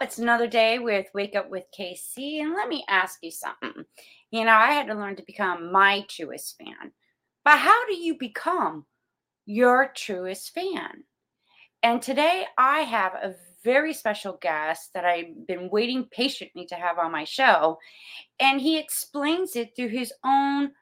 [0.00, 2.40] It's another day with Wake Up with KC.
[2.40, 3.84] And let me ask you something.
[4.30, 6.92] You know, I had to learn to become my truest fan.
[7.44, 8.84] But how do you become
[9.46, 11.04] your truest fan?
[11.82, 16.98] And today I have a very special guest that I've been waiting patiently to have
[16.98, 17.78] on my show.
[18.38, 20.72] And he explains it through his own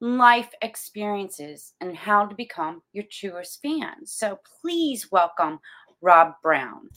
[0.00, 4.06] life experiences and how to become your truest fan.
[4.06, 5.58] So please welcome
[6.00, 6.88] Rob Brown.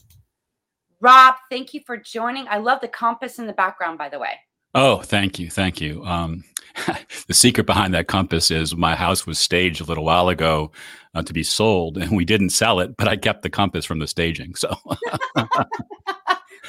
[1.00, 2.46] Rob, thank you for joining.
[2.48, 4.32] I love the compass in the background, by the way.
[4.74, 5.50] Oh, thank you.
[5.50, 6.04] Thank you.
[6.04, 6.44] Um,
[7.26, 10.70] the secret behind that compass is my house was staged a little while ago
[11.14, 13.98] uh, to be sold, and we didn't sell it, but I kept the compass from
[13.98, 14.54] the staging.
[14.54, 14.76] So,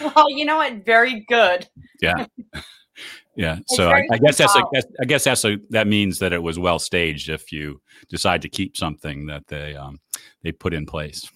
[0.02, 0.86] well, you know what?
[0.86, 1.68] Very good.
[2.02, 2.26] Yeah.
[3.36, 3.60] Yeah.
[3.60, 4.64] It's so I, I, guess that's a,
[5.02, 8.50] I guess that's a, that means that it was well staged if you decide to
[8.50, 10.00] keep something that they um,
[10.42, 11.30] they put in place.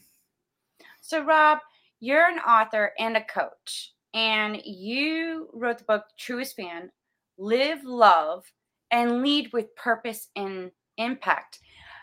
[1.02, 1.60] So, Rob,
[2.00, 6.92] you're an author and a coach, and you wrote the book Truest Fan
[7.38, 8.44] Live, Love,
[8.92, 11.60] and Lead with Purpose and Impact.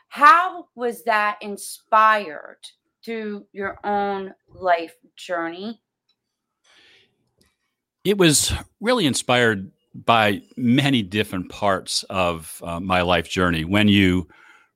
[0.09, 2.59] How was that inspired
[3.05, 5.81] through your own life journey?
[8.05, 13.65] It was really inspired by many different parts of uh, my life journey.
[13.65, 14.29] When you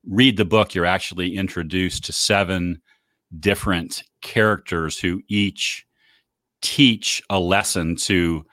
[0.07, 2.81] read the book, you're actually introduced to seven
[3.39, 5.85] different characters who each
[6.61, 8.45] teach a lesson to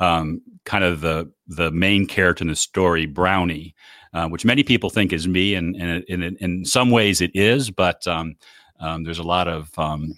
[0.00, 3.74] um, kind of the the main character in the story, Brownie,
[4.14, 8.06] uh, which many people think is me, and, and, in some ways it is, but
[8.06, 8.36] um,
[8.80, 10.14] um, there's a lot of um,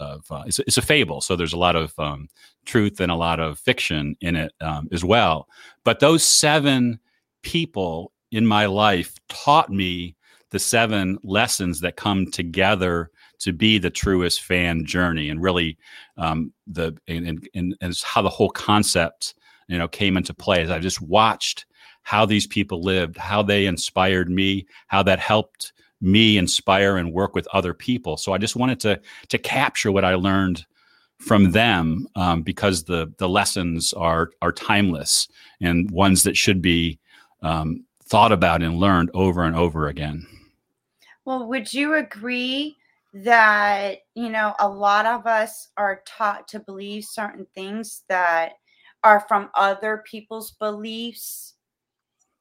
[0.00, 2.28] of uh, it's, it's, a fable, so there's a lot of um,
[2.66, 5.48] truth and a lot of fiction in it um, as well.
[5.84, 7.00] But those seven
[7.42, 10.16] people in my life taught me
[10.50, 15.78] the seven lessons that come together to be the truest fan journey and really
[16.16, 19.34] um, the and, and, and, and how the whole concept
[19.68, 21.66] you know came into play as I just watched
[22.02, 27.34] how these people lived, how they inspired me, how that helped me inspire and work
[27.34, 28.16] with other people.
[28.16, 30.64] So I just wanted to to capture what I learned
[31.18, 35.28] from them um, because the the lessons are are timeless
[35.60, 36.98] and ones that should be
[37.42, 40.26] um, thought about and learned over and over again.
[41.26, 42.77] Well, would you agree
[43.12, 48.52] that you know a lot of us are taught to believe certain things that
[49.02, 51.54] are from other people's beliefs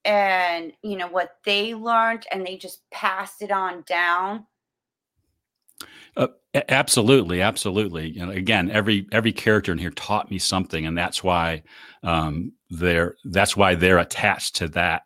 [0.04, 4.46] and you know what they learned and they just passed it on down.
[6.16, 6.28] Uh,
[6.70, 8.10] absolutely absolutely.
[8.10, 11.64] You know again every every character in here taught me something and that's why
[12.04, 15.04] um, they're that's why they're attached to that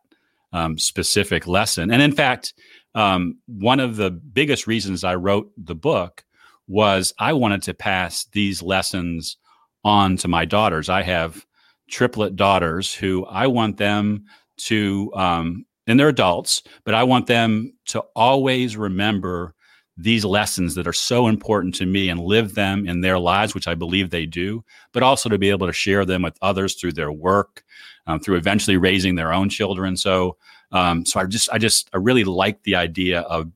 [0.54, 1.92] um, specific lesson.
[1.92, 2.54] And in fact
[2.96, 6.24] um, one of the biggest reasons I wrote the book
[6.68, 9.38] was I wanted to pass these lessons
[9.84, 10.90] on to my daughters.
[10.90, 11.46] I have
[11.90, 14.25] triplet daughters who I want them
[14.57, 19.56] to, um, and they're adults, but I want them to always remember
[19.97, 23.68] these lessons that are so important to me and live them in their lives, which
[23.68, 24.63] I believe they do,
[24.94, 27.63] but also to be able to share them with others through their work,
[28.07, 29.97] um, through eventually raising their own children.
[29.97, 30.38] So
[30.72, 33.52] um, so I just, I just, I really like the idea of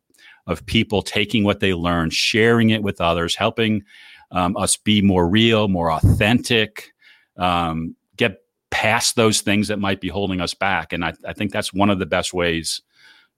[0.47, 3.83] of people taking what they learn, sharing it with others, helping
[4.31, 6.93] um, us be more real, more authentic,
[7.37, 10.93] um, get past those things that might be holding us back.
[10.93, 12.81] And I, I think that's one of the best ways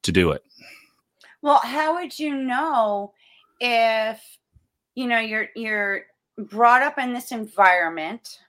[0.03, 0.43] to do it.
[1.41, 3.13] Well, how would you know
[3.59, 4.19] if
[4.95, 6.05] you know you're you're
[6.37, 8.39] brought up in this environment?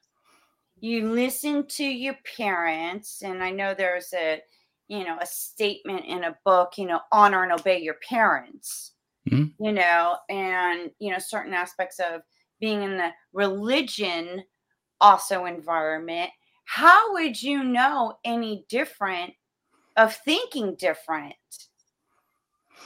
[0.81, 4.41] You listen to your parents, and I know there's a
[4.89, 8.93] you know a statement in a book you know honor and obey your parents.
[9.29, 9.63] Mm-hmm.
[9.63, 12.23] you know and you know certain aspects of
[12.61, 14.43] being in the religion
[15.01, 16.31] also environment.
[16.65, 19.35] How would you know any different
[19.97, 21.35] of thinking different?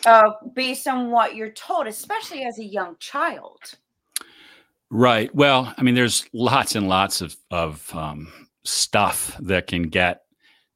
[0.05, 3.61] Uh, based on what you're told especially as a young child.
[4.91, 5.33] Right.
[5.35, 8.33] Well i mean there's lots and lots of of um,
[8.65, 10.23] stuff that can get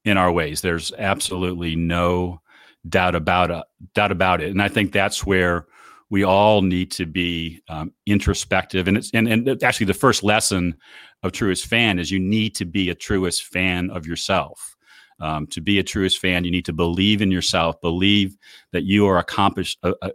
[0.07, 0.63] in our ways.
[0.63, 2.41] There's absolutely no
[2.89, 3.65] doubt about it,
[3.95, 4.51] doubt about it.
[4.51, 5.67] And I think that's where
[6.09, 10.77] we all need to be um, introspective and it's and, and actually the first lesson
[11.25, 14.77] of truest fan is you need to be a truest fan of yourself
[15.19, 18.37] um, to be a truest fan you need to believe in yourself believe
[18.71, 20.11] that you are accomplished uh, uh,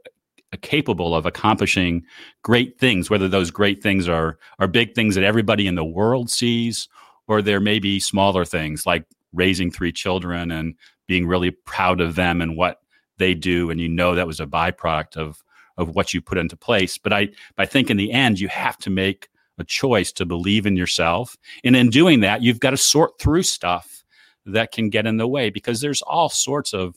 [0.62, 2.02] capable of accomplishing
[2.42, 6.30] great things whether those great things are are big things that everybody in the world
[6.30, 6.88] sees
[7.28, 10.75] or there may be smaller things like raising three children and
[11.07, 12.80] being really proud of them and what
[13.18, 13.69] they do.
[13.69, 15.44] And you know that was a byproduct of
[15.78, 16.98] of what you put into place.
[16.98, 20.66] But i i think in the end you have to make a choice to believe
[20.66, 21.38] in yourself.
[21.63, 24.04] And in doing that you've got to sort through stuff
[24.45, 26.95] that can get in the way because there's all sorts of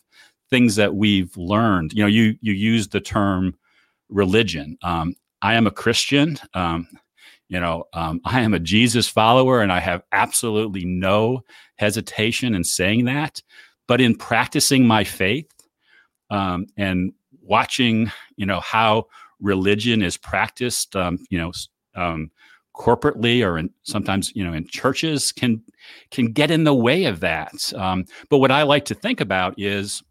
[0.51, 1.93] things that we've learned.
[1.93, 3.55] You know you you use the term
[4.09, 4.79] religion.
[4.83, 6.39] Um, i am a christian.
[6.55, 6.89] Um,
[7.49, 11.43] you know um, i am a jesus follower and i have absolutely no
[11.77, 13.43] hesitation in saying that.
[13.87, 15.51] But in practicing my faith
[16.31, 17.13] um, and
[17.43, 19.07] watching you know how
[19.41, 21.53] religion is practiced um, you know
[21.95, 22.31] um,
[22.75, 25.63] corporately or in sometimes you know in churches can
[26.11, 27.73] can get in the way of that.
[27.75, 30.03] Um, but what i like to think about is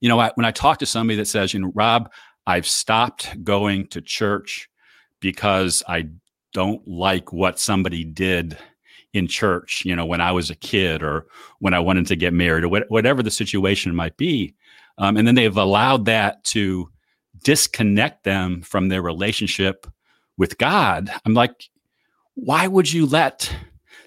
[0.00, 2.10] you know I, when i talk to somebody that says you know rob
[2.46, 4.68] i've stopped going to church
[5.20, 6.08] because I
[6.52, 8.56] don't like what somebody did
[9.12, 11.26] in church, you know, when I was a kid or
[11.60, 14.54] when I wanted to get married or wh- whatever the situation might be.
[14.98, 16.90] Um, and then they've allowed that to
[17.44, 19.86] disconnect them from their relationship
[20.36, 21.10] with God.
[21.24, 21.68] I'm like,
[22.34, 23.54] why would you let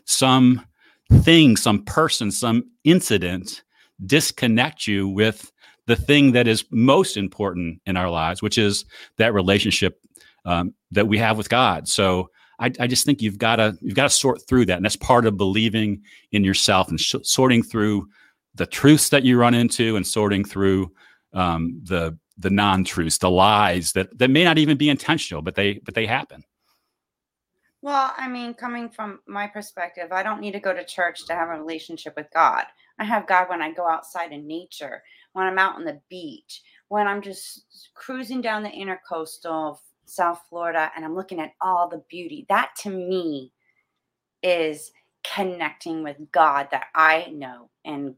[0.06, 0.66] some
[1.12, 3.64] thing, some person, some incident
[4.06, 5.52] disconnect you with
[5.92, 8.86] the thing that is most important in our lives, which is
[9.18, 10.00] that relationship
[10.46, 11.86] um, that we have with God.
[11.86, 12.30] So
[12.60, 14.96] I, I just think you've got to you've got to sort through that, and that's
[14.96, 16.02] part of believing
[16.32, 18.08] in yourself and sh- sorting through
[18.56, 20.94] the truths that you run into and sorting through
[21.34, 25.74] um, the the non-truths, the lies that that may not even be intentional, but they
[25.84, 26.42] but they happen.
[27.82, 31.34] Well, I mean, coming from my perspective, I don't need to go to church to
[31.34, 32.64] have a relationship with God.
[33.00, 35.02] I have God when I go outside in nature,
[35.34, 40.42] when I'm out on the beach, when I'm just cruising down the intercoastal of South
[40.50, 42.46] Florida and I'm looking at all the beauty.
[42.50, 43.54] That to me
[44.44, 44.92] is
[45.24, 48.16] connecting with God that I know and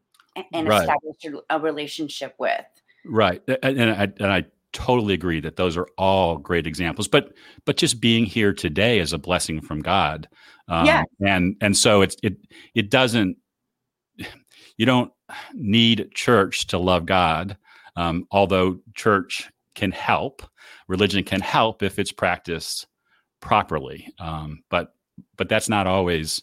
[0.51, 0.81] and right.
[0.81, 2.65] establish a relationship with.
[3.05, 3.41] Right.
[3.61, 7.31] And I, and I totally agree that those are all great examples but
[7.63, 10.27] but just being here today is a blessing from god
[10.67, 12.35] um, yeah and and so it's it
[12.73, 13.37] it doesn't
[14.77, 15.11] you don't
[15.53, 17.57] need church to love god
[17.95, 20.43] um, although church can help
[20.87, 22.87] religion can help if it's practiced
[23.43, 24.07] properly.
[24.19, 24.93] Um, but
[25.37, 26.41] but that's not always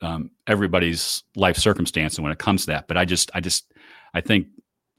[0.00, 2.88] um, everybody's life circumstance when it comes to that.
[2.88, 3.72] But I just I just
[4.14, 4.46] I think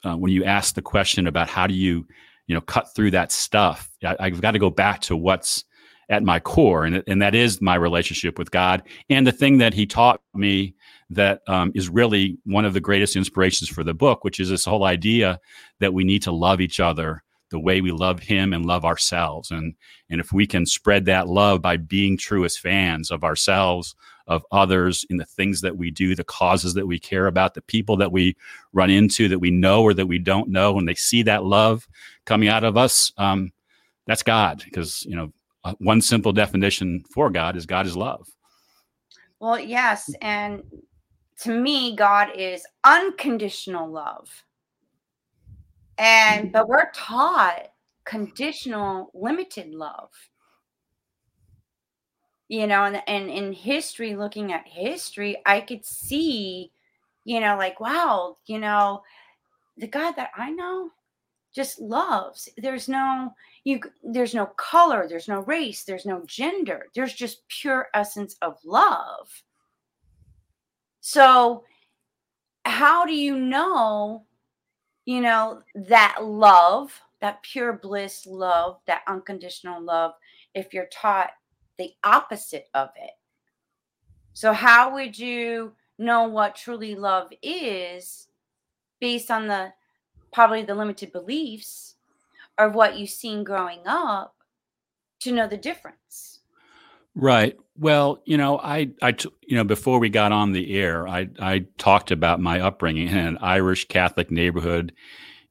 [0.04, 2.06] uh, when you ask the question about how do you
[2.48, 5.64] you know cut through that stuff, I, I've got to go back to what's
[6.10, 8.84] at my core, and and that is my relationship with God.
[9.10, 10.76] And the thing that He taught me
[11.10, 14.66] that um, is really one of the greatest inspirations for the book, which is this
[14.66, 15.40] whole idea
[15.80, 19.52] that we need to love each other the way we love him and love ourselves.
[19.52, 19.74] And
[20.10, 23.96] and if we can spread that love by being truest fans of ourselves
[24.28, 27.64] of others in the things that we do the causes that we care about the
[27.64, 28.36] people that we
[28.74, 31.88] run into that we know or that we don't know and they see that love
[32.26, 33.52] coming out of us um,
[34.06, 34.62] that's god.
[34.64, 38.28] Because you know uh, one simple definition for god is god is love.
[39.40, 40.62] Well yes and
[41.42, 44.44] to me god is unconditional love.
[45.98, 47.72] And but we're taught
[48.06, 50.12] conditional limited love.
[52.48, 56.72] You know and, and in history looking at history i could see
[57.24, 59.04] you know like wow you know
[59.78, 60.90] the god that i know
[61.54, 62.48] just loves.
[62.58, 66.88] There's no you there's no color there's no race there's no gender.
[66.96, 69.30] There's just pure essence of love
[71.02, 71.64] so
[72.66, 74.26] how do you know
[75.10, 80.12] you know, that love, that pure bliss love, that unconditional love,
[80.54, 81.32] if you're taught
[81.80, 83.14] the opposite of it.
[84.34, 88.28] So, how would you know what truly love is
[89.02, 89.74] based on the
[90.32, 91.96] probably the limited beliefs
[92.60, 94.36] of what you've seen growing up
[95.22, 96.29] to know the difference?
[97.16, 97.58] Right.
[97.78, 99.16] Well, you know, I, I,
[99.48, 103.18] you know, before we got on the air, I, I talked about my upbringing in
[103.18, 104.94] an Irish Catholic neighborhood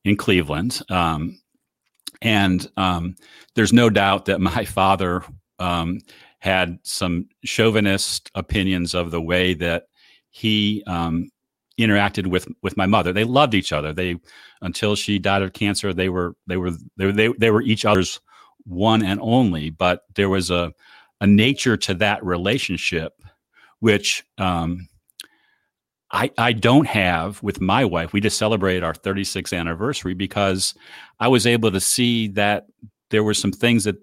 [0.04, 1.40] in Cleveland, um,
[2.20, 3.16] and um,
[3.54, 5.22] there's no doubt that my father
[5.58, 6.00] um,
[6.40, 9.84] had some chauvinist opinions of the way that
[10.30, 11.30] he um,
[11.78, 13.12] interacted with with my mother.
[13.12, 13.92] They loved each other.
[13.92, 14.16] They
[14.60, 17.84] until she died of cancer, they were they were they were they, they were each
[17.84, 18.20] other's
[18.64, 19.70] one and only.
[19.70, 20.72] But there was a
[21.20, 23.12] a nature to that relationship
[23.80, 24.88] which um,
[26.10, 28.12] I, I don't have with my wife.
[28.12, 30.74] We just celebrated our 36th anniversary because
[31.20, 32.66] I was able to see that
[33.10, 33.96] there were some things that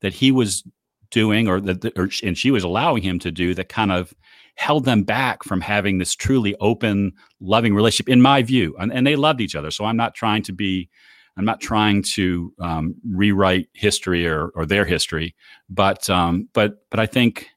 [0.00, 0.62] that he was
[1.10, 4.14] doing or that or, and she was allowing him to do that kind of
[4.54, 9.06] held them back from having this truly open loving relationship in my view and, and
[9.06, 10.88] they loved each other so i'm not trying to be
[11.38, 15.34] i'm not trying to um, rewrite history or, or their history
[15.70, 17.48] but um, but but i think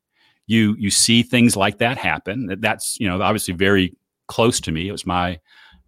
[0.52, 2.58] you you see things like that happen.
[2.60, 3.96] That's you know obviously very
[4.28, 4.88] close to me.
[4.88, 5.40] It was my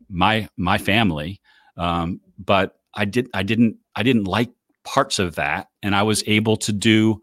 [0.10, 1.42] my my family,
[1.78, 4.52] um, but I did I didn't I didn't like
[4.86, 7.22] parts of that, and I was able to do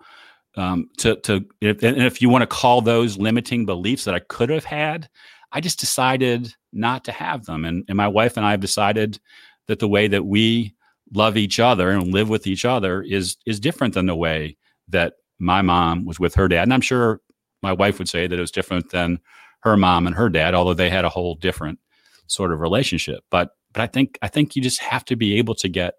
[0.56, 4.20] um, to to if, and if you want to call those limiting beliefs that I
[4.20, 5.08] could have had,
[5.52, 9.18] I just decided not to have them, and and my wife and I have decided
[9.66, 10.74] that the way that we
[11.12, 14.56] love each other and live with each other is is different than the way
[14.88, 16.64] that my mom was with her dad.
[16.64, 17.20] And I'm sure
[17.62, 19.18] my wife would say that it was different than
[19.60, 21.78] her mom and her dad, although they had a whole different
[22.26, 23.24] sort of relationship.
[23.30, 25.94] But but I think I think you just have to be able to get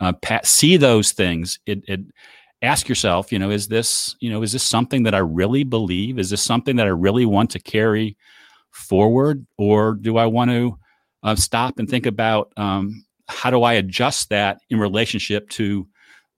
[0.00, 1.58] uh, see those things.
[1.66, 2.00] It, it
[2.62, 6.18] ask yourself, you know, is this you know is this something that I really believe?
[6.18, 8.16] Is this something that I really want to carry
[8.70, 10.78] forward, or do I want to
[11.24, 15.88] uh, stop and think about um, how do I adjust that in relationship to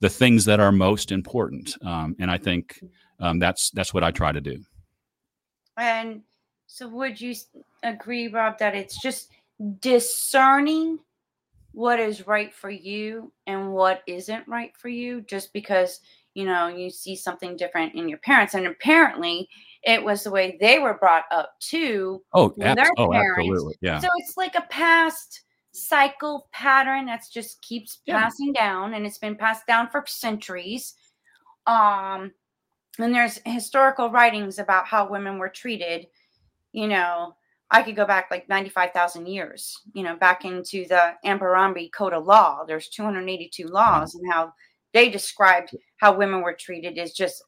[0.01, 1.75] the things that are most important?
[1.85, 2.81] Um, and I think
[3.19, 4.63] um, that's that's what I try to do.
[5.77, 6.23] And
[6.67, 7.35] so, would you
[7.83, 9.31] agree, Rob, that it's just
[9.81, 11.01] discerning
[11.73, 16.01] what is right for you and what isn't right for you, just because
[16.35, 19.49] you know you see something different in your parents, and apparently
[19.87, 22.23] it was the way they were brought up too.
[22.35, 23.99] Oh, abs- oh absolutely, yeah.
[24.01, 28.21] So it's like a past cycle pattern that's just keeps yeah.
[28.21, 30.95] passing down, and it's been passed down for centuries.
[31.67, 32.33] Um,
[32.99, 36.07] and there's historical writings about how women were treated
[36.73, 37.35] you know
[37.71, 42.27] i could go back like 95000 years you know back into the Hammurabi code of
[42.27, 44.53] law there's 282 laws and how
[44.93, 47.43] they described how women were treated is just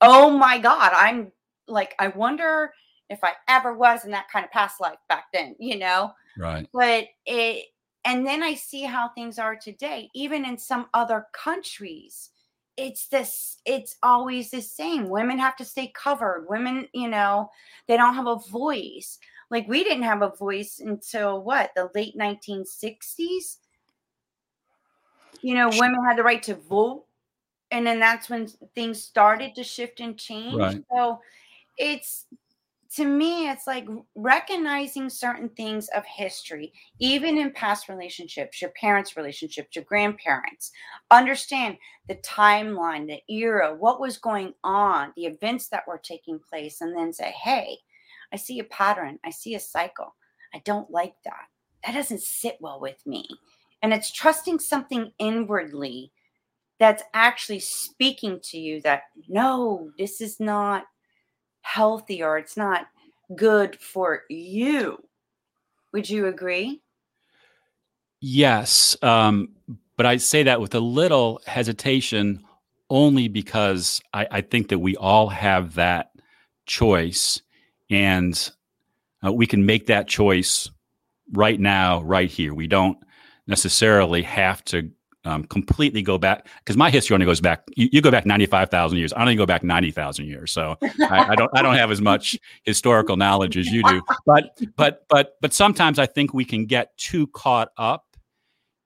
[0.00, 1.32] oh my god i'm
[1.68, 2.72] like i wonder
[3.10, 6.12] if i ever was in that kind of past life back then you know?
[6.36, 6.68] Right.
[6.72, 7.66] But it
[8.04, 12.30] and then i see how things are today even in some other countries
[12.78, 15.08] it's this it's always the same.
[15.08, 16.46] Women have to stay covered.
[16.48, 17.50] Women you know
[17.88, 19.18] they don't have a voice.
[19.50, 23.58] Like we didn't have a voice until what the late 1960s
[25.42, 27.04] you know women had the right to vote
[27.70, 30.56] and then that's when things started to shift and change.
[30.56, 30.82] Right.
[30.90, 31.20] so
[31.78, 32.26] it's
[32.94, 39.16] to me, it's like recognizing certain things of history, even in past relationships, your parents'
[39.16, 40.72] relationships, your grandparents.
[41.10, 41.76] Understand
[42.08, 46.96] the timeline, the era, what was going on, the events that were taking place, and
[46.96, 47.76] then say, hey,
[48.32, 50.14] I see a pattern, I see a cycle.
[50.54, 51.46] I don't like that.
[51.84, 53.28] That doesn't sit well with me.
[53.82, 56.10] And it's trusting something inwardly
[56.78, 60.86] that's actually speaking to you that, no, this is not
[61.68, 62.88] healthy or it's not
[63.36, 64.98] good for you.
[65.92, 66.80] Would you agree?
[68.20, 68.96] Yes.
[69.02, 69.50] Um,
[69.96, 72.42] but I say that with a little hesitation
[72.88, 76.10] only because I, I think that we all have that
[76.66, 77.42] choice
[77.90, 78.50] and
[79.24, 80.70] uh, we can make that choice
[81.32, 82.54] right now, right here.
[82.54, 82.98] We don't
[83.46, 84.90] necessarily have to
[85.24, 87.62] um, completely go back because my history only goes back.
[87.76, 89.12] You, you go back ninety five thousand years.
[89.12, 92.00] I only go back ninety thousand years, so I, I, don't I don't have as
[92.00, 94.02] much historical knowledge as you do.
[94.26, 98.04] But but but but sometimes I think we can get too caught up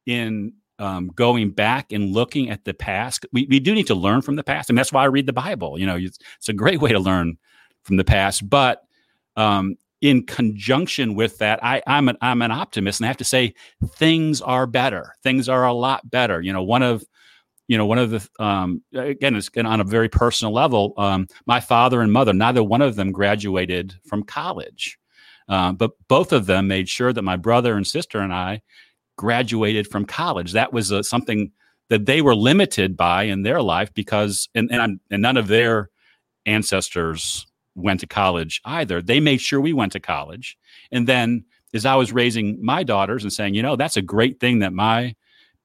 [0.06, 3.26] in um, going back and looking at the past.
[3.32, 5.32] We we do need to learn from the past, and that's why I read the
[5.32, 5.78] Bible.
[5.78, 7.36] You know, it's, it's a great way to learn
[7.84, 8.82] from the past, but
[9.36, 13.24] um, in conjunction with that, I, I'm an I'm an optimist, and I have to
[13.24, 13.54] say
[13.86, 15.14] things are better.
[15.22, 16.42] Things are a lot better.
[16.42, 17.04] You know, one of
[17.68, 20.92] you know one of the um, again it's on a very personal level.
[20.98, 24.98] Um, my father and mother, neither one of them graduated from college,
[25.48, 28.60] uh, but both of them made sure that my brother and sister and I
[29.16, 30.52] graduated from college.
[30.52, 31.52] That was uh, something
[31.90, 35.90] that they were limited by in their life because and and, and none of their
[36.44, 39.00] ancestors went to college either.
[39.00, 40.56] They made sure we went to college.
[40.90, 44.40] And then as I was raising my daughters and saying, you know, that's a great
[44.40, 45.14] thing that my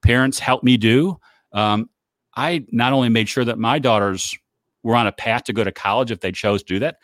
[0.02, 1.18] parents helped me do.
[1.52, 1.90] Um,
[2.36, 4.36] I not only made sure that my daughters
[4.82, 6.98] were on a path to go to college if they chose to do that,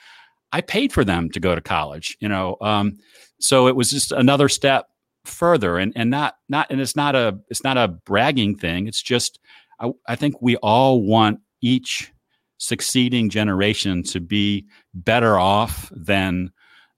[0.53, 2.17] I paid for them to go to college.
[2.21, 2.99] You know, um,
[3.41, 4.89] so it was just another step
[5.25, 9.03] further and and not not and it's not a it's not a bragging thing it's
[9.03, 9.41] just
[9.81, 12.13] I, I think we all want each
[12.59, 16.53] succeeding generation to be better off than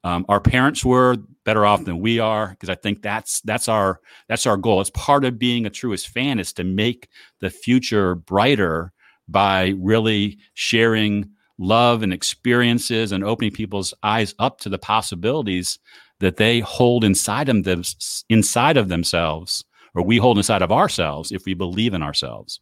[0.05, 4.01] um, our parents were better off than we are because I think that's that's our
[4.29, 4.81] that's our goal.
[4.81, 7.09] It's part of being a truest fan is to make
[7.41, 8.93] the future brighter
[9.29, 15.79] by really sharing love and experiences and opening people's eyes up to the possibilities
[16.21, 17.83] that they hold inside them
[18.29, 22.61] inside of themselves or we hold inside of ourselves if we believe in ourselves.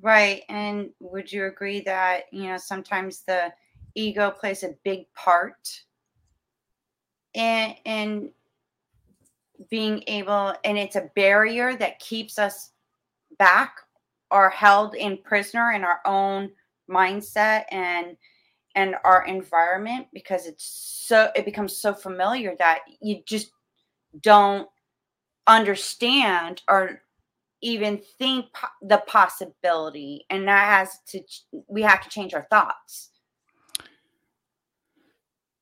[0.00, 0.42] Right.
[0.48, 3.52] And would you agree that, you know, sometimes the
[3.98, 5.82] ego plays a big part
[7.34, 8.30] in in
[9.70, 12.70] being able and it's a barrier that keeps us
[13.38, 13.80] back
[14.30, 16.50] or held in prisoner in our own
[16.88, 18.16] mindset and
[18.74, 23.50] and our environment because it's so it becomes so familiar that you just
[24.20, 24.68] don't
[25.48, 27.02] understand or
[27.60, 30.24] even think po- the possibility.
[30.30, 31.22] And that has to
[31.66, 33.10] we have to change our thoughts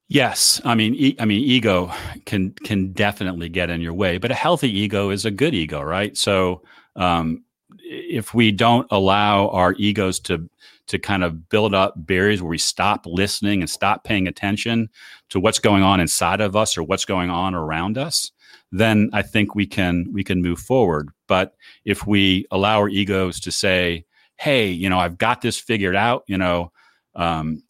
[0.09, 1.93] yes i mean e- i mean ego
[2.27, 5.83] can can definitely get in your way but a healthy ego is a good ego
[5.83, 6.17] right?
[6.17, 6.63] So
[6.97, 7.43] um
[7.89, 10.49] if we don't allow our egos to
[10.89, 14.89] to kind of build up barriers where we stop listening and stop paying attention
[15.31, 18.31] to what's going on inside of us or what's going on around us
[18.71, 21.11] then i think we can we can move forward.
[21.29, 24.05] But if we allow our egos to say
[24.37, 26.71] hey you know i've got this figured out you know
[27.17, 27.63] um,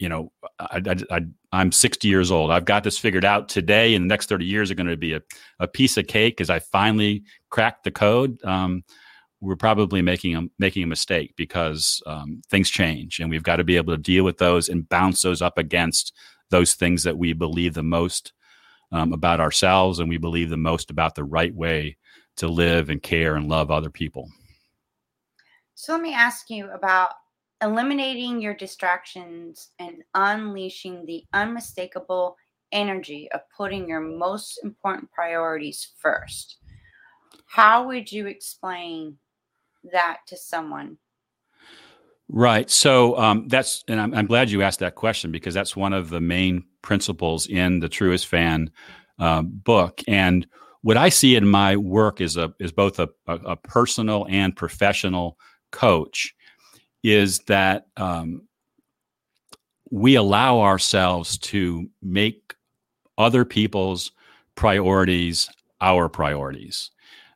[0.00, 4.08] you know I, am 60 years old i've got this figured out today and the
[4.08, 5.22] next 30 years are going to be a,
[5.60, 8.82] a piece of cake because i finally cracked the code um,
[9.40, 13.64] we're probably making a making a mistake because um, things change, and we've got to
[13.64, 16.12] be able to deal with those and bounce those up against
[16.50, 18.32] those things that we believe the most
[18.92, 21.96] um, about ourselves, and we believe the most about the right way
[22.36, 24.28] to live and care and love other people.
[25.74, 27.10] So let me ask you about
[27.62, 32.36] eliminating your distractions and unleashing the unmistakable
[32.72, 36.58] energy of putting your most important priorities first.
[37.46, 39.16] How would you explain
[39.92, 40.98] that to someone?
[42.28, 42.70] Right.
[42.70, 46.10] So um, that's, and I'm, I'm, glad you asked that question because that's one of
[46.10, 48.70] the main principles in the Truest Fan
[49.18, 50.00] uh, book.
[50.06, 50.46] And
[50.82, 54.56] what I see in my work is a is both a, a, a personal and
[54.56, 55.36] professional
[55.72, 56.34] coach
[57.02, 58.42] is that um,
[59.90, 62.54] we allow ourselves to make
[63.18, 64.12] other people's
[64.54, 65.48] priorities
[65.80, 66.90] our priorities.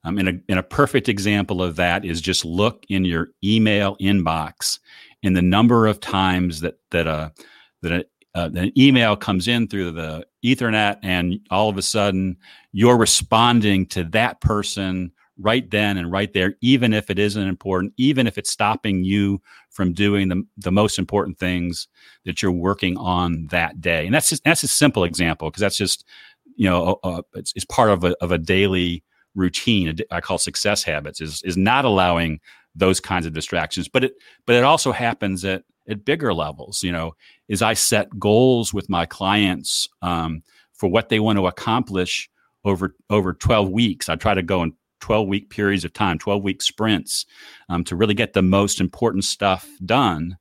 [0.05, 3.97] Um, and, a, and a perfect example of that is just look in your email
[3.97, 4.79] inbox
[5.25, 7.33] and the number of times that that a
[7.83, 12.37] that a, uh, an email comes in through the Ethernet, and all of a sudden
[12.73, 17.93] you're responding to that person right then and right there, even if it isn't important,
[17.97, 21.89] even if it's stopping you from doing the, the most important things
[22.25, 24.07] that you're working on that day.
[24.07, 26.05] And that's just that's a simple example because that's just
[26.57, 29.03] you know uh, it's, it's part of a, of a daily
[29.35, 32.41] routine I call success habits is is not allowing
[32.75, 33.89] those kinds of distractions.
[33.89, 34.15] But it
[34.47, 36.83] but it also happens at at bigger levels.
[36.83, 37.15] You know,
[37.49, 40.43] is I set goals with my clients um,
[40.73, 42.29] for what they want to accomplish
[42.65, 44.09] over over 12 weeks.
[44.09, 44.73] I try to go in
[45.05, 47.27] 12 week periods of time, 12 week sprints
[47.69, 50.37] um, to really get the most important stuff done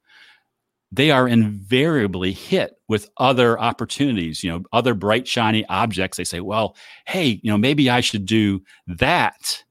[0.94, 6.18] they are invariably hit with other opportunities, you know, other bright, shiny objects.
[6.18, 6.76] They say, well,
[7.08, 9.64] hey, you know, maybe I should do that.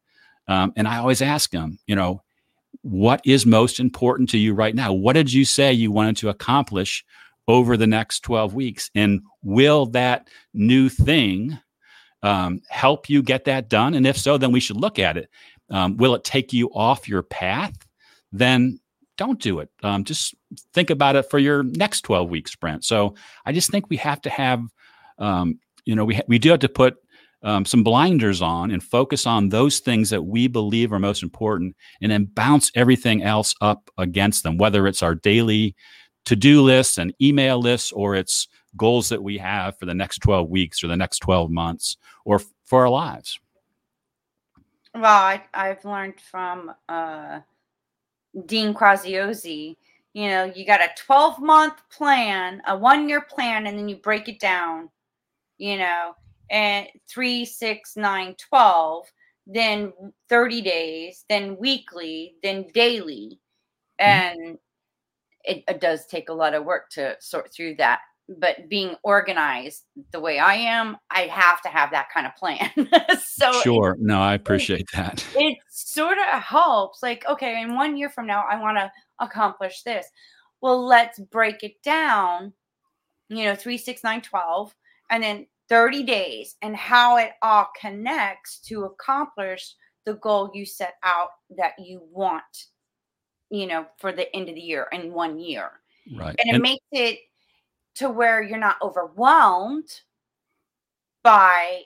[0.48, 2.22] Um, and I always ask them, you know,
[2.81, 4.92] what is most important to you right now?
[4.92, 7.05] What did you say you wanted to accomplish
[7.46, 8.90] over the next 12 weeks?
[8.96, 11.57] And will that new thing
[12.22, 13.94] um, help you get that done?
[13.94, 15.28] And if so, then we should look at it.
[15.70, 17.74] Um, will it take you off your path?
[18.32, 18.78] Then
[19.16, 19.70] don't do it.
[19.82, 20.35] Um, just
[20.74, 22.85] think about it for your next 12 week sprint.
[22.85, 24.62] So I just think we have to have,
[25.18, 26.96] um, you know, we, ha- we do have to put
[27.42, 31.74] um, some blinders on and focus on those things that we believe are most important
[32.00, 35.74] and then bounce everything else up against them, whether it's our daily
[36.24, 40.18] to do lists and email lists or it's goals that we have for the next
[40.18, 43.38] 12 weeks or the next 12 months or f- for our lives.
[44.94, 47.40] Well, I, have learned from uh,
[48.46, 49.76] Dean Graziosi,
[50.14, 53.96] you know, you got a 12 month plan, a one year plan, and then you
[53.96, 54.90] break it down,
[55.56, 56.14] you know,
[56.50, 59.06] and three, six, nine, 12,
[59.46, 59.92] then
[60.28, 63.38] 30 days, then weekly, then daily.
[64.00, 64.40] Mm-hmm.
[64.40, 64.58] And
[65.44, 69.82] it, it does take a lot of work to sort through that but being organized
[70.12, 72.70] the way I am, I have to have that kind of plan.
[73.22, 75.24] so sure, no, I appreciate that.
[75.37, 77.02] It sort of helps.
[77.02, 80.06] Like, okay, in one year from now, I want to accomplish this.
[80.61, 82.52] Well, let's break it down.
[83.28, 84.74] You know, three, six, nine, twelve,
[85.11, 90.94] and then 30 days, and how it all connects to accomplish the goal you set
[91.02, 92.66] out that you want.
[93.50, 95.70] You know, for the end of the year in one year.
[96.14, 96.35] Right.
[96.38, 97.18] And it and- makes it
[97.96, 99.88] to where you're not overwhelmed
[101.22, 101.83] by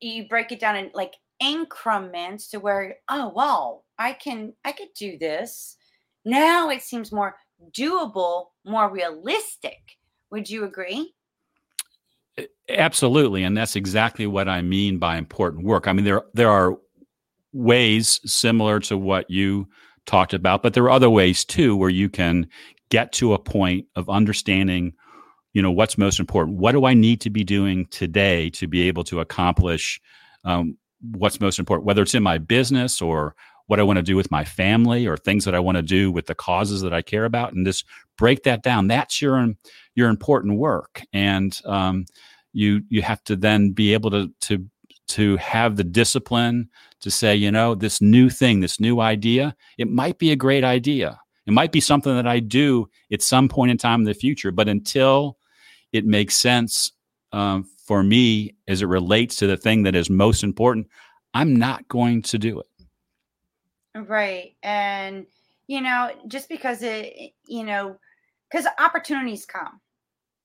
[0.00, 4.88] you break it down in like increments to where oh well i can i could
[4.96, 5.76] do this.
[6.24, 7.36] Now it seems more
[7.76, 9.78] doable more realistic.
[10.30, 11.14] Would you agree?
[12.68, 15.86] Absolutely and that's exactly what i mean by important work.
[15.86, 16.76] I mean there there are
[17.52, 19.68] ways similar to what you
[20.06, 22.46] talked about but there are other ways too where you can
[22.90, 24.92] get to a point of understanding
[25.58, 26.56] you know what's most important?
[26.56, 30.00] What do i need to be doing today to be able to accomplish
[30.44, 31.84] um, what's most important?
[31.84, 33.34] Whether it's in my business or
[33.66, 36.12] what i want to do with my family or things that i want to do
[36.12, 37.84] with the causes that i care about and just
[38.16, 38.86] break that down.
[38.86, 39.54] That's your
[39.96, 41.02] your important work.
[41.12, 42.06] And um,
[42.52, 44.64] you you have to then be able to to
[45.08, 46.68] to have the discipline
[47.00, 50.62] to say you know this new thing this new idea it might be a great
[50.62, 51.18] idea.
[51.46, 54.52] It might be something that I do at some point in time in the future,
[54.52, 55.37] but until
[55.92, 56.92] it makes sense
[57.32, 60.88] um, for me as it relates to the thing that is most important,
[61.34, 62.66] I'm not going to do it.
[63.94, 64.54] Right.
[64.62, 65.26] And,
[65.66, 67.96] you know, just because it, you know,
[68.50, 69.80] because opportunities come,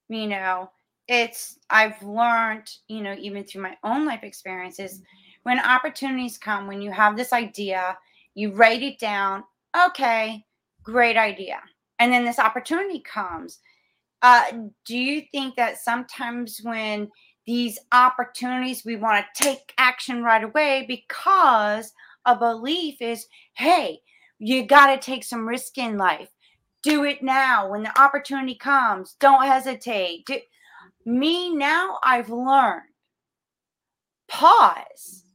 [0.10, 0.71] you know,
[1.08, 5.01] it's, I've learned, you know, even through my own life experiences,
[5.43, 7.97] when opportunities come, when you have this idea,
[8.34, 9.43] you write it down,
[9.88, 10.45] okay,
[10.82, 11.60] great idea.
[11.99, 13.60] And then this opportunity comes.
[14.23, 14.45] Uh,
[14.86, 17.09] do you think that sometimes when
[17.45, 21.91] these opportunities, we want to take action right away because
[22.25, 23.99] a belief is, hey,
[24.39, 26.29] you got to take some risk in life.
[26.83, 27.69] Do it now.
[27.69, 30.25] When the opportunity comes, don't hesitate.
[30.25, 30.39] Do-
[31.05, 32.83] Me now, I've learned
[34.29, 35.25] pause,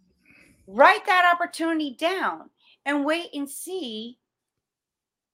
[0.67, 2.51] write that opportunity down,
[2.87, 4.19] and wait and see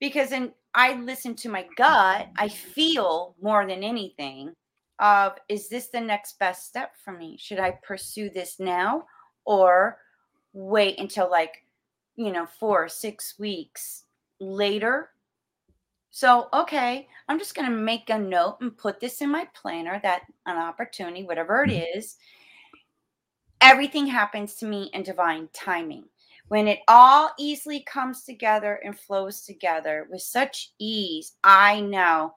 [0.01, 4.55] because in I listen to my gut, I feel more than anything
[4.99, 7.37] of is this the next best step for me?
[7.39, 9.05] Should I pursue this now
[9.45, 9.99] or
[10.53, 11.65] wait until like,
[12.17, 14.05] you know, four or six weeks
[14.41, 15.11] later?
[16.11, 20.01] So, okay, I'm just going to make a note and put this in my planner
[20.03, 21.79] that an opportunity, whatever it mm-hmm.
[23.61, 26.05] everything happens to me in divine timing
[26.49, 32.35] when it all easily comes together and flows together with such ease, I know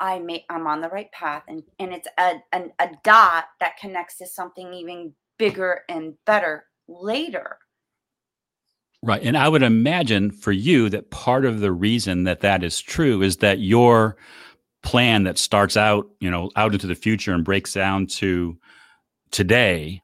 [0.00, 3.78] I may I'm on the right path and, and it's a, a, a dot that
[3.78, 7.58] connects to something even bigger and better later.
[9.02, 9.22] Right.
[9.22, 13.22] And I would imagine for you that part of the reason that that is true
[13.22, 14.16] is that your
[14.82, 18.58] plan that starts out, you know, out into the future and breaks down to
[19.30, 20.02] today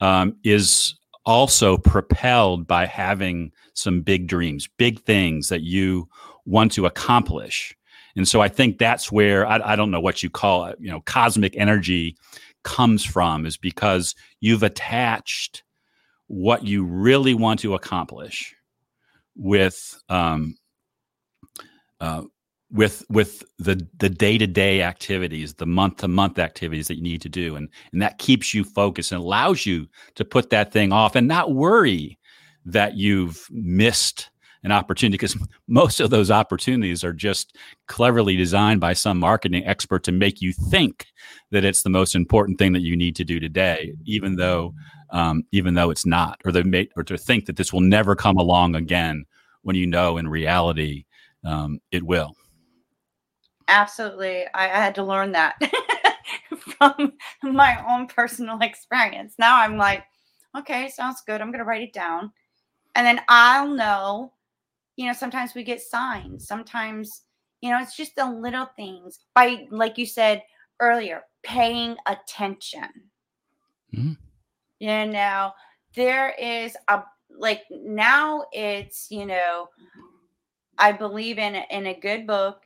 [0.00, 0.94] um, is
[1.26, 6.08] also propelled by having some big dreams, big things that you
[6.44, 7.76] want to accomplish.
[8.16, 10.90] And so I think that's where I, I, don't know what you call it, you
[10.90, 12.16] know, cosmic energy
[12.62, 15.62] comes from, is because you've attached
[16.26, 18.54] what you really want to accomplish
[19.36, 20.56] with um,
[22.00, 22.22] uh,
[22.74, 27.56] with with the the day-to-day activities the month-to-month activities that you need to do.
[27.56, 31.28] And and that keeps you focused and allows you to put that thing off and
[31.28, 32.18] not worry
[32.66, 34.28] that you've missed
[34.64, 35.36] an opportunity because
[35.68, 37.56] most of those opportunities are just
[37.86, 41.06] cleverly designed by some marketing expert to make you think
[41.52, 44.74] that it's the most important thing that you need to do today even though
[45.10, 48.16] um, even though it's not or they make or to think that this will never
[48.16, 49.24] come along again
[49.62, 51.04] when you know in reality
[51.44, 52.34] um, it will
[53.68, 54.44] Absolutely.
[54.54, 55.56] I, I had to learn that
[56.58, 59.34] from my own personal experience.
[59.38, 60.04] Now I'm like,
[60.56, 61.40] okay, sounds good.
[61.40, 62.32] I'm going to write it down.
[62.94, 64.32] And then I'll know,
[64.96, 66.46] you know, sometimes we get signs.
[66.46, 67.22] Sometimes,
[67.60, 70.42] you know, it's just the little things by, like you said
[70.80, 72.88] earlier, paying attention.
[73.94, 74.12] Mm-hmm.
[74.80, 75.52] You know,
[75.96, 77.02] there is a,
[77.36, 79.68] like now it's, you know,
[80.78, 82.62] I believe in in a good book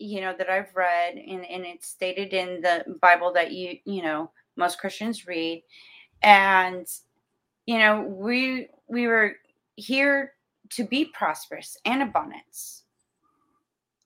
[0.00, 4.02] you know that I've read and and it's stated in the Bible that you you
[4.02, 5.62] know most Christians read.
[6.22, 6.86] And
[7.66, 9.36] you know we we were
[9.76, 10.32] here
[10.70, 12.84] to be prosperous and abundance.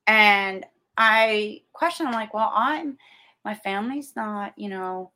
[0.07, 2.99] And I question I'm like well I'm
[3.45, 5.13] my family's not, you know,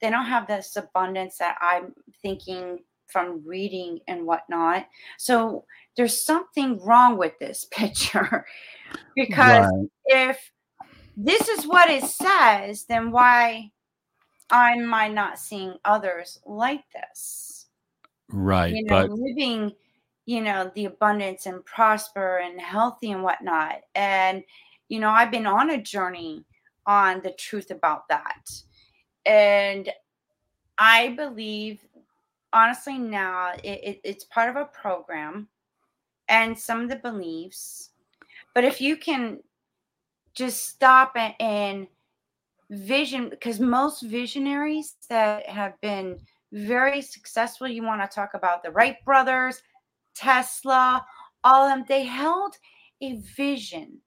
[0.00, 2.80] they don't have this abundance that I'm thinking
[3.12, 4.86] from reading and whatnot.
[5.18, 5.64] So
[5.96, 8.46] there's something wrong with this picture
[9.14, 9.88] because right.
[10.06, 10.52] if
[11.16, 13.70] this is what it says, then why
[14.50, 17.66] am I not seeing others like this?
[18.28, 18.74] Right.
[18.74, 19.72] You know, but living,
[20.26, 23.80] you know, the abundance and prosper and healthy and whatnot.
[23.94, 24.44] And,
[24.88, 26.44] you know, I've been on a journey
[26.86, 28.50] on the truth about that.
[29.26, 29.90] And
[30.78, 31.84] I believe,
[32.52, 35.48] honestly, now it, it, it's part of a program
[36.28, 37.90] and some of the beliefs.
[38.54, 39.40] But if you can
[40.34, 41.86] just stop and, and
[42.70, 46.18] vision, because most visionaries that have been
[46.52, 49.62] very successful, you want to talk about the Wright brothers,
[50.14, 51.04] Tesla,
[51.44, 52.56] all of them, they held
[53.00, 53.98] a vision.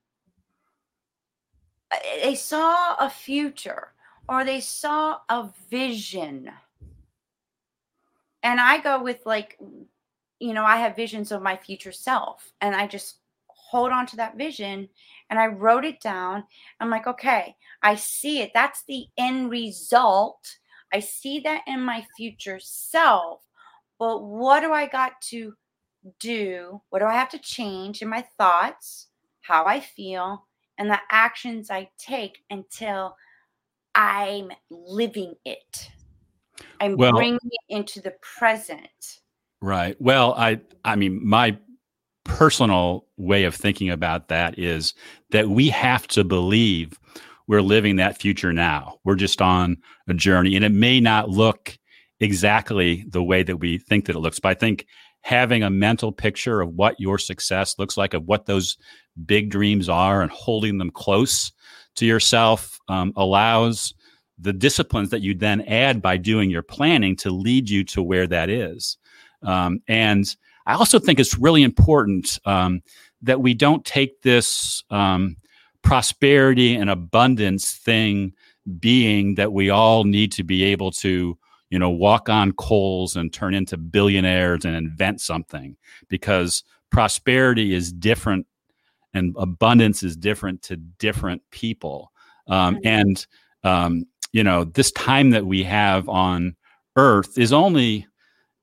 [2.22, 3.94] They saw a future
[4.28, 6.50] or they saw a vision.
[8.44, 9.58] And I go with like,
[10.40, 14.18] you know, I have visions of my future self and I just hold on to
[14.18, 14.90] that vision
[15.30, 16.44] and I wrote it down.
[16.80, 18.52] I'm like, okay, I see it.
[18.54, 20.58] That's the end result.
[20.94, 23.42] I see that in my future self.
[23.98, 25.54] But what do I got to
[26.20, 26.82] do?
[26.90, 29.08] What do I have to change in my thoughts,
[29.42, 30.46] how I feel,
[30.78, 33.16] and the actions I take until
[33.96, 35.90] I'm living it.
[36.80, 39.20] I'm well, bringing it into the present.
[39.62, 39.96] Right.
[40.00, 41.58] Well, I I mean my
[42.26, 44.94] personal way of thinking about that is
[45.32, 47.00] that we have to believe
[47.48, 49.00] we're living that future now.
[49.04, 51.78] We're just on a journey and it may not look
[52.20, 54.86] exactly the way that we think that it looks, but I think
[55.22, 58.78] having a mental picture of what your success looks like, of what those
[59.26, 61.52] big dreams are, and holding them close
[61.96, 63.94] to yourself um, allows
[64.40, 68.28] the disciplines that you then add by doing your planning to lead you to where
[68.28, 68.98] that is.
[69.42, 72.82] Um, and I also think it's really important um,
[73.22, 75.38] that we don't take this um,
[75.82, 78.34] prosperity and abundance thing
[78.80, 81.38] being that we all need to be able to
[81.70, 85.76] you know walk on coals and turn into billionaires and invent something
[86.08, 88.46] because prosperity is different
[89.14, 92.12] and abundance is different to different people.
[92.48, 93.26] Um, and
[93.64, 96.56] um, you know, this time that we have on
[96.98, 98.08] Earth is only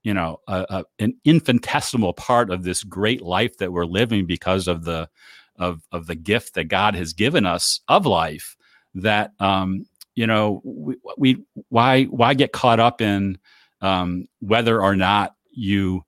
[0.03, 4.67] you know a, a, an infinitesimal part of this great life that we're living because
[4.67, 5.09] of the
[5.57, 8.55] of of the gift that God has given us of life.
[8.93, 13.39] That um, you know, we, we why why get caught up in
[13.79, 16.03] um, whether or not you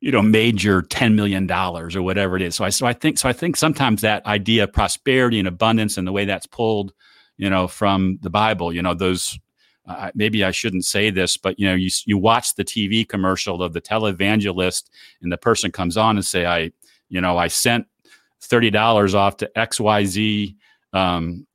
[0.00, 2.92] you know made your 10 million dollars or whatever it is so i so i
[2.92, 6.46] think so i think sometimes that idea of prosperity and abundance and the way that's
[6.46, 6.92] pulled
[7.36, 9.38] you know from the bible you know those
[9.86, 13.62] uh, maybe i shouldn't say this but you know you you watch the tv commercial
[13.62, 14.84] of the televangelist
[15.22, 16.70] and the person comes on and say i
[17.08, 17.86] you know i sent
[18.42, 20.54] $30 off to xyz
[20.92, 21.46] um,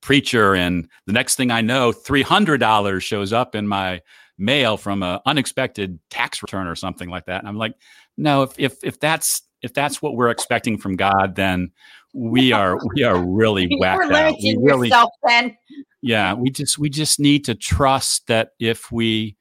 [0.00, 4.00] preacher and the next thing i know $300 shows up in my
[4.38, 7.40] mail from an unexpected tax return or something like that.
[7.40, 7.74] And I'm like,
[8.16, 11.72] no, if if if that's if that's what we're expecting from God, then
[12.14, 14.36] we are we are really whacked out.
[14.42, 15.56] We really, yourself, then.
[16.00, 19.36] Yeah, we just we just need to trust that if we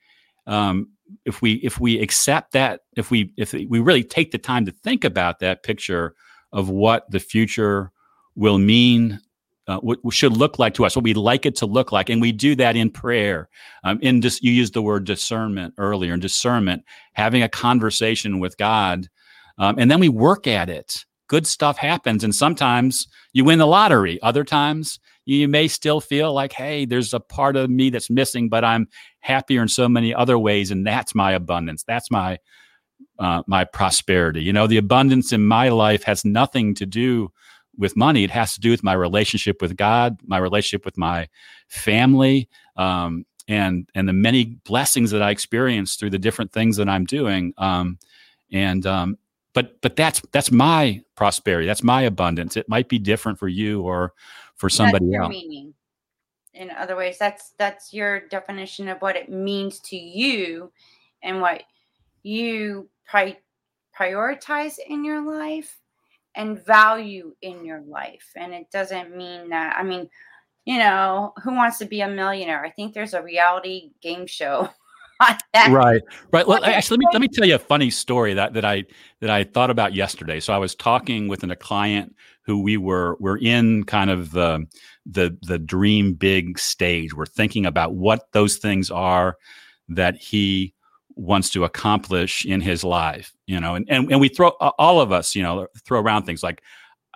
[0.46, 0.90] um,
[1.26, 4.72] if we if we accept that if we if we really take the time to
[4.72, 6.16] think about that picture
[6.52, 7.92] of what the future
[8.36, 9.20] will mean
[9.68, 12.22] uh, what should look like to us, what we'd like it to look like, and
[12.22, 13.50] we do that in prayer.
[13.84, 18.58] Um, in just you used the word discernment earlier, and discernment, having a conversation with
[18.58, 19.10] God,
[19.58, 21.06] um, and then we work at it.
[21.28, 24.22] Good stuff happens, and sometimes you win the lottery.
[24.22, 28.48] Other times you may still feel like, hey, there's a part of me that's missing,
[28.48, 28.88] but I'm
[29.20, 31.84] happier in so many other ways, and that's my abundance.
[31.84, 32.40] That's my
[33.20, 34.42] uh, my prosperity.
[34.42, 37.32] You know, the abundance in my life has nothing to do
[37.78, 38.24] with money.
[38.24, 41.28] It has to do with my relationship with God, my relationship with my
[41.68, 46.90] family, um, and and the many blessings that I experience through the different things that
[46.90, 47.54] I'm doing.
[47.58, 48.00] Um,
[48.52, 49.18] and um,
[49.58, 51.66] but but that's that's my prosperity.
[51.66, 52.58] That's my abundance.
[52.58, 54.14] It might be different for you or
[54.56, 55.32] for somebody else.
[55.32, 55.74] Meaning.
[56.54, 60.72] In other ways, that's that's your definition of what it means to you,
[61.24, 61.64] and what
[62.22, 63.40] you pri-
[64.00, 65.80] prioritize in your life
[66.36, 68.30] and value in your life.
[68.36, 70.08] And it doesn't mean that, I mean,
[70.66, 72.64] you know, who wants to be a millionaire?
[72.64, 74.70] I think there's a reality game show
[75.54, 75.72] that.
[75.72, 76.02] Right,
[76.32, 76.48] right.
[76.48, 78.86] Well, actually, let me let me tell you a funny story that that I
[79.22, 80.40] that I thought about yesterday.
[80.40, 84.32] So I was talking with an, a client who we were we're in kind of
[84.32, 84.66] the
[85.06, 87.14] the the dream big stage.
[87.14, 89.38] We're thinking about what those things are
[89.90, 90.74] that he
[91.18, 95.12] wants to accomplish in his life, you know, and, and, and we throw all of
[95.12, 96.62] us, you know, throw around things like,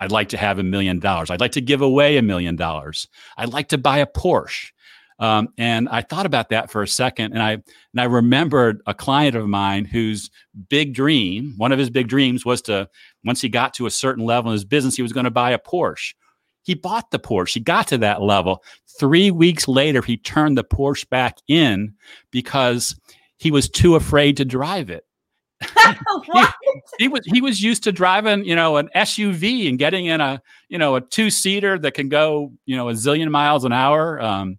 [0.00, 1.30] I'd like to have a million dollars.
[1.30, 3.06] I'd like to give away a million dollars.
[3.36, 4.72] I'd like to buy a Porsche.
[5.18, 8.94] Um, and I thought about that for a second, and I and I remembered a
[8.94, 10.30] client of mine whose
[10.68, 12.88] big dream, one of his big dreams, was to
[13.24, 15.52] once he got to a certain level in his business, he was going to buy
[15.52, 16.14] a Porsche.
[16.64, 17.54] He bought the Porsche.
[17.54, 18.62] He got to that level.
[18.98, 21.94] Three weeks later, he turned the Porsche back in
[22.30, 22.94] because
[23.38, 25.04] he was too afraid to drive it.
[26.32, 26.44] he,
[26.98, 30.40] he, was he was used to driving, you know, an SUV and getting in a
[30.68, 34.20] you know a two seater that can go you know a zillion miles an hour.
[34.20, 34.58] Um,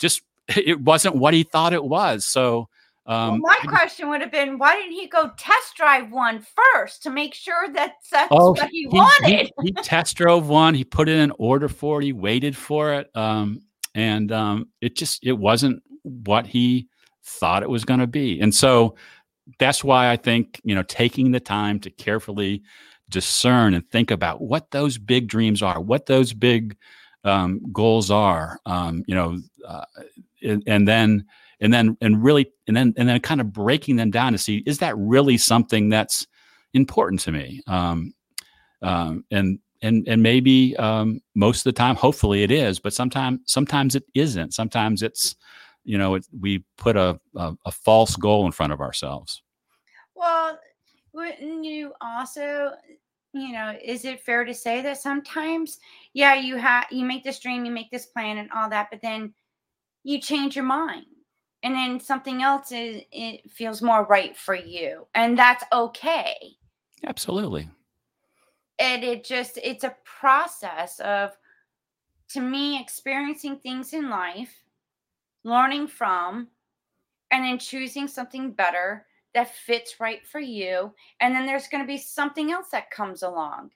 [0.00, 2.24] just it wasn't what he thought it was.
[2.24, 2.68] So.
[3.06, 7.02] Um, well, my question would have been, why didn't he go test drive one first
[7.04, 9.50] to make sure that that's oh, what he, he wanted?
[9.62, 10.74] He, he, test drove one.
[10.74, 12.04] He put in an order for it.
[12.04, 13.62] He waited for it, um,
[13.96, 16.88] and um, it just it wasn't what he
[17.24, 18.38] thought it was going to be.
[18.40, 18.94] And so
[19.58, 22.62] that's why I think, you know, taking the time to carefully
[23.08, 26.76] discern and think about what those big dreams are, what those big
[27.24, 29.84] um, goals are, um, you know, uh,
[30.42, 31.24] and, and, then,
[31.60, 34.62] and then, and really, and then, and then kind of breaking them down to see,
[34.66, 36.26] is that really something that's
[36.74, 37.60] important to me?
[37.66, 38.14] Um,
[38.82, 43.40] um and, and, and maybe um, most of the time, hopefully it is, but sometimes,
[43.46, 44.52] sometimes it isn't.
[44.54, 45.36] Sometimes it's,
[45.84, 49.42] you know it, we put a, a, a false goal in front of ourselves
[50.14, 50.58] well
[51.12, 52.72] wouldn't you also
[53.32, 55.78] you know is it fair to say that sometimes
[56.14, 59.00] yeah you have you make this dream you make this plan and all that but
[59.02, 59.32] then
[60.02, 61.06] you change your mind
[61.62, 66.34] and then something else is it feels more right for you and that's okay.
[67.06, 67.68] Absolutely.
[68.78, 71.36] And it just it's a process of
[72.30, 74.54] to me experiencing things in life
[75.44, 76.48] learning from,
[77.30, 80.92] and then choosing something better that fits right for you.
[81.20, 83.70] And then there's going to be something else that comes along.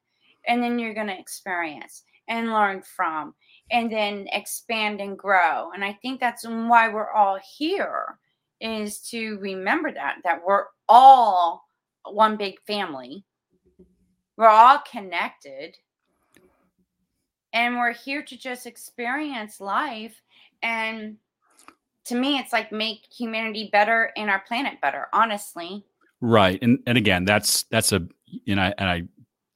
[0.47, 3.35] And then you're going to experience and learn from
[3.71, 5.71] and then expand and grow.
[5.75, 8.19] And I think that's why we're all here
[8.61, 11.65] is to remember that that we're all
[12.11, 13.25] one big family.
[14.37, 15.77] We're all connected.
[17.53, 20.21] And we're here to just experience life
[20.63, 21.17] and
[22.05, 25.85] to me it's like make humanity better and our planet better honestly
[26.21, 29.03] right and and again that's that's a you know and i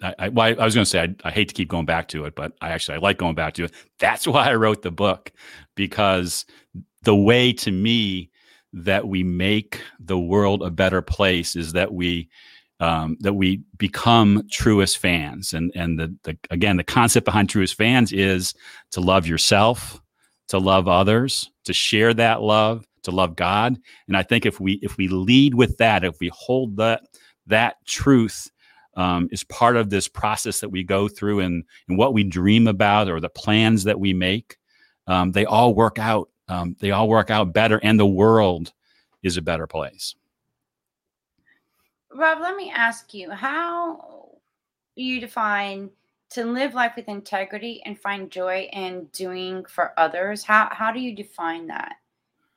[0.00, 2.06] I, I, well, I was going to say I, I, hate to keep going back
[2.08, 3.72] to it, but I actually I like going back to it.
[3.98, 5.32] That's why I wrote the book
[5.74, 6.46] because
[7.02, 8.30] the way to me
[8.72, 12.28] that we make the world a better place is that we
[12.80, 17.74] um, that we become truest fans, and and the, the again the concept behind truest
[17.74, 18.54] fans is
[18.92, 20.00] to love yourself,
[20.48, 23.78] to love others, to share that love, to love God.
[24.08, 27.02] And I think if we if we lead with that, if we hold that
[27.46, 28.50] that truth
[28.96, 32.66] um, is part of this process that we go through and, and what we dream
[32.66, 34.56] about or the plans that we make,
[35.06, 36.30] um, they all work out.
[36.48, 38.72] Um, they all work out better, and the world
[39.22, 40.14] is a better place.
[42.14, 44.30] Rob, let me ask you how
[44.94, 45.90] you define
[46.30, 51.00] to live life with integrity and find joy in doing for others how how do
[51.00, 51.96] you define that?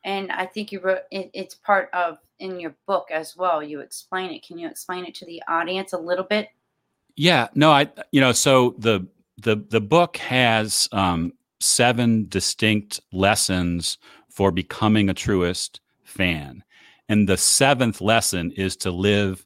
[0.04, 3.82] And i think you wrote it, it's part of in your book as well you
[3.82, 4.46] explain it.
[4.46, 6.50] Can you explain it to the audience a little bit?
[7.16, 9.08] Yeah no i you know so the
[9.42, 13.98] the the book has um, seven distinct lessons
[14.30, 16.64] for becoming a truest fan.
[17.10, 19.46] And the seventh lesson is to live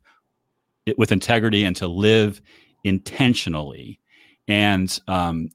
[0.98, 2.42] with integrity and to live
[2.84, 4.00] intentionally
[4.48, 5.50] and um,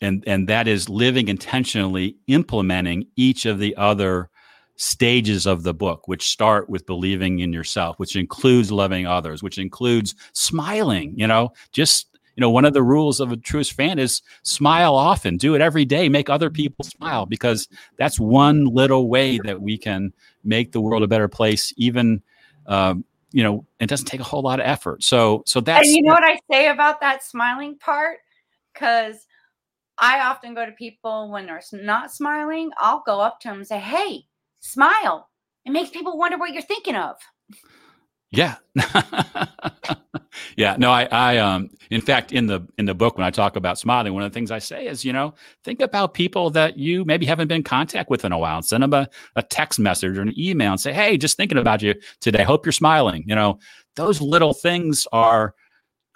[0.00, 4.30] and and that is living intentionally implementing each of the other
[4.76, 9.58] stages of the book which start with believing in yourself which includes loving others which
[9.58, 11.52] includes smiling you know?
[11.72, 15.56] Just you know one of the rules of a truest fan is smile often do
[15.56, 20.12] it every day make other people smile because that's one little way that we can
[20.44, 22.22] make the world a better place even
[22.66, 25.02] um, you know, it doesn't take a whole lot of effort.
[25.02, 25.86] So, so that's.
[25.86, 28.18] And you know what I say about that smiling part?
[28.72, 29.26] Because
[29.98, 32.70] I often go to people when they're not smiling.
[32.78, 34.24] I'll go up to them and say, "Hey,
[34.60, 35.28] smile."
[35.64, 37.16] It makes people wonder what you're thinking of.
[38.30, 38.56] Yeah.
[40.56, 43.56] yeah, no, I, I, um, in fact, in the in the book when I talk
[43.56, 46.78] about smiling, one of the things I say is, you know, think about people that
[46.78, 49.42] you maybe haven't been in contact with in a while, and send them a, a
[49.42, 52.44] text message or an email and say, hey, just thinking about you today.
[52.44, 53.24] Hope you're smiling.
[53.26, 53.58] You know,
[53.96, 55.54] those little things are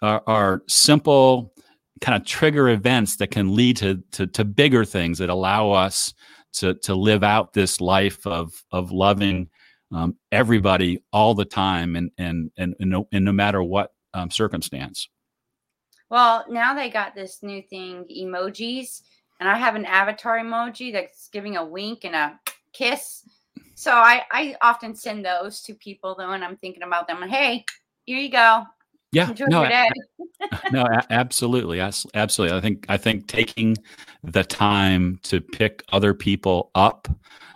[0.02, 1.52] are, are simple
[2.00, 6.12] kind of trigger events that can lead to, to to bigger things that allow us
[6.54, 9.48] to to live out this life of of loving
[9.92, 14.30] um, everybody all the time and and and, and, no, and no matter what um,
[14.30, 15.08] circumstance.
[16.10, 19.02] Well, now they got this new thing, emojis,
[19.40, 22.38] and I have an avatar emoji that's giving a wink and a
[22.72, 23.24] kiss.
[23.74, 27.22] So I I often send those to people though, and I'm thinking about them.
[27.22, 27.64] Hey,
[28.04, 28.64] here you go.
[29.12, 29.68] Yeah, Enjoy no,
[30.72, 32.56] no, absolutely, absolutely.
[32.56, 33.76] I think I think taking
[34.22, 37.08] the time to pick other people up,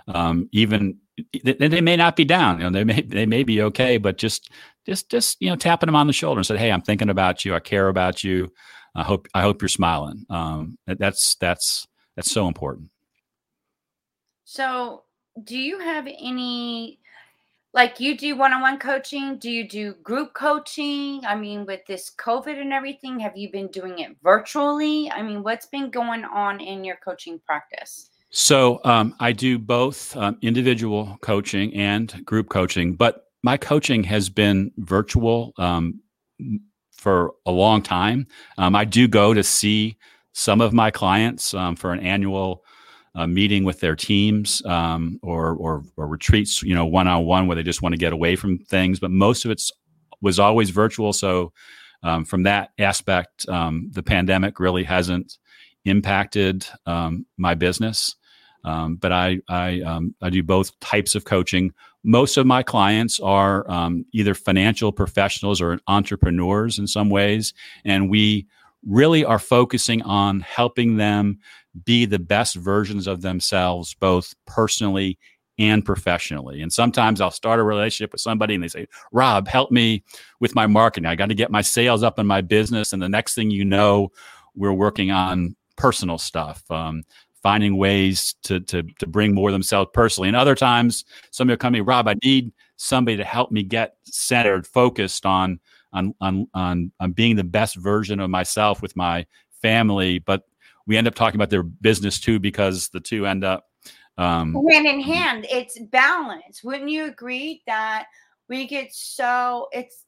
[0.09, 0.99] um, even
[1.45, 2.59] they may not be down.
[2.59, 4.51] You know, they may they may be okay, but just
[4.87, 7.45] just just you know, tapping them on the shoulder and said, "Hey, I'm thinking about
[7.45, 7.55] you.
[7.55, 8.53] I care about you.
[8.95, 12.91] I hope I hope you're smiling." Um, that's that's that's so important.
[14.45, 15.03] So,
[15.43, 17.01] do you have any
[17.75, 19.39] like you do one-on-one coaching?
[19.39, 21.21] Do you do group coaching?
[21.27, 25.11] I mean, with this COVID and everything, have you been doing it virtually?
[25.11, 28.11] I mean, what's been going on in your coaching practice?
[28.31, 34.29] So um, I do both um, individual coaching and group coaching, but my coaching has
[34.29, 36.01] been virtual um,
[36.91, 38.27] for a long time.
[38.59, 39.97] Um, I do go to see
[40.33, 42.65] some of my clients um, for an annual
[43.15, 47.47] uh, meeting with their teams um, or, or, or retreats, you know, one on one
[47.47, 48.99] where they just want to get away from things.
[48.99, 49.63] But most of it
[50.21, 51.13] was always virtual.
[51.13, 51.53] So
[52.27, 55.39] from that aspect, the pandemic really hasn't
[55.85, 56.67] impacted
[57.37, 58.17] my business.
[58.67, 61.73] Um, but I I, um, I do both types of coaching.
[62.07, 67.53] Most of my clients are um, either financial professionals or entrepreneurs in some ways,
[67.85, 68.47] and we
[68.87, 71.39] really are focusing on helping them
[71.85, 75.19] be the best versions of themselves, both personally
[75.59, 76.63] and professionally.
[76.63, 80.05] And sometimes I'll start a relationship with somebody and they say, Rob, help me
[80.39, 81.07] with my marketing.
[81.07, 82.93] I got to get my sales up in my business.
[82.93, 84.13] And the next thing you know,
[84.55, 86.63] we're working on personal stuff.
[86.71, 87.03] Um,
[87.43, 90.29] finding ways to to to bring more of themselves personally.
[90.29, 93.63] And other times, somebody will come to me, Rob, I need somebody to help me
[93.63, 95.61] get centered, focused on
[95.93, 99.27] on on on, on being the best version of myself with my
[99.63, 100.19] family.
[100.19, 100.43] But
[100.87, 103.67] we end up talking about their business too because the two end up
[104.19, 105.47] um, hand in hand.
[105.51, 106.65] It's balance.
[106.65, 108.07] Wouldn't you agree that
[108.49, 109.69] we get so?
[109.73, 110.05] It's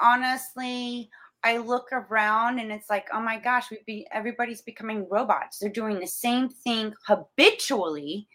[0.00, 1.10] honestly
[1.42, 5.58] I look around and it's like, oh my gosh, we be everybody's becoming robots.
[5.58, 8.28] They're doing the same thing habitually.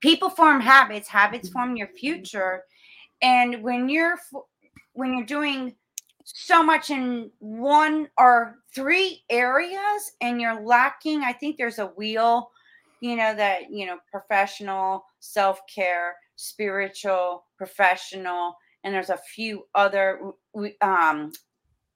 [0.00, 2.62] People form habits, habits form your future.
[3.22, 4.18] And when you're
[4.94, 5.74] when you're doing
[6.24, 12.50] so much in one or three areas and you're lacking, I think there's a wheel,
[13.00, 20.20] you know, that, you know, professional, self-care, spiritual, professional, and there's a few other
[20.80, 21.32] um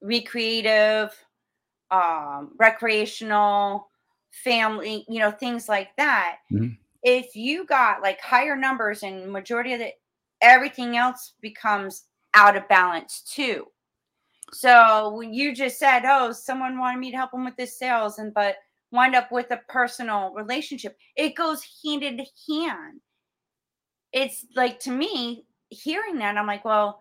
[0.01, 1.15] recreative,
[1.91, 3.89] um, recreational,
[4.31, 6.39] family, you know, things like that.
[6.53, 6.75] Mm-hmm.
[7.03, 9.93] If you got like higher numbers and majority of the
[10.43, 13.67] everything else becomes out of balance too.
[14.53, 18.19] So when you just said, "Oh, someone wanted me to help them with this sales,"
[18.19, 18.57] and but
[18.91, 23.01] wind up with a personal relationship, it goes hand in hand.
[24.13, 27.01] It's like to me, hearing that, I'm like, well,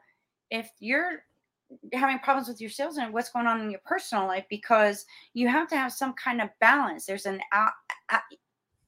[0.52, 1.24] if you're
[1.94, 5.48] having problems with your sales and what's going on in your personal life because you
[5.48, 7.06] have to have some kind of balance.
[7.06, 7.72] There's an out,
[8.10, 8.22] out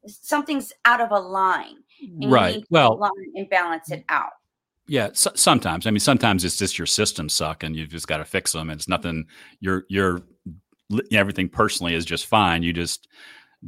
[0.08, 1.78] something's out of a line.
[2.24, 2.64] right.
[2.70, 3.00] well,
[3.36, 4.32] and balance it out.
[4.88, 5.88] Yeah, so, sometimes.
[5.88, 8.70] I mean, sometimes it's just your systems suck, and you've just got to fix them.
[8.70, 9.26] And it's nothing.
[9.60, 10.22] You're you're
[11.12, 12.64] everything personally is just fine.
[12.64, 13.08] You just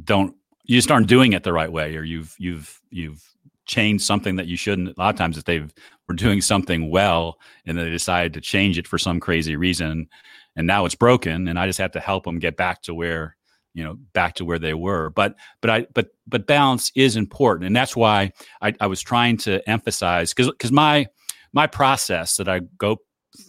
[0.02, 0.34] don't.
[0.64, 3.22] You just aren't doing it the right way, or you've you've you've
[3.66, 4.88] change something that you shouldn't.
[4.88, 5.60] A lot of times, if they
[6.08, 10.08] were doing something well and they decided to change it for some crazy reason,
[10.56, 13.36] and now it's broken, and I just have to help them get back to where
[13.74, 15.10] you know back to where they were.
[15.10, 19.36] But but I but but balance is important, and that's why I, I was trying
[19.38, 21.06] to emphasize because because my
[21.52, 22.98] my process that I go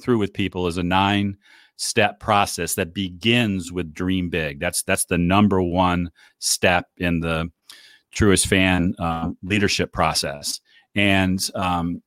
[0.02, 1.38] through with people is a nine
[1.78, 4.60] step process that begins with dream big.
[4.60, 6.10] That's that's the number one
[6.40, 7.52] step in the
[8.16, 10.60] truest fan uh, leadership process.
[10.96, 12.02] And um,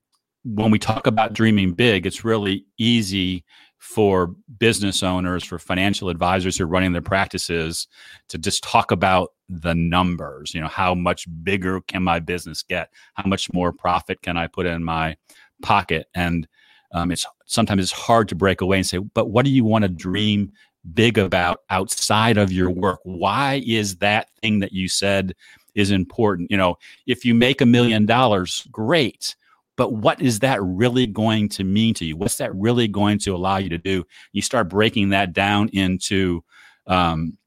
[0.45, 3.45] when we talk about dreaming big, it's really easy
[3.79, 7.87] for business owners, for financial advisors who are running their practices
[8.29, 10.53] to just talk about the numbers.
[10.53, 12.91] You know, how much bigger can my business get?
[13.15, 15.17] How much more profit can I put in my
[15.63, 16.09] pocket?
[16.15, 16.49] And
[16.93, 19.83] um, it's sometimes it's hard to break away and say, but what do you want
[19.83, 20.53] to dream
[20.95, 23.01] big about outside of your work?
[23.05, 25.35] Why is that thing that you said
[25.79, 26.51] is important?
[26.51, 26.77] You know,
[27.07, 29.37] if you make a million dollars, great.
[29.77, 32.17] But what is that really going to mean to you?
[32.17, 34.05] What's that really going to allow you to do?
[34.33, 36.43] You start breaking that down into
[36.89, 37.39] um,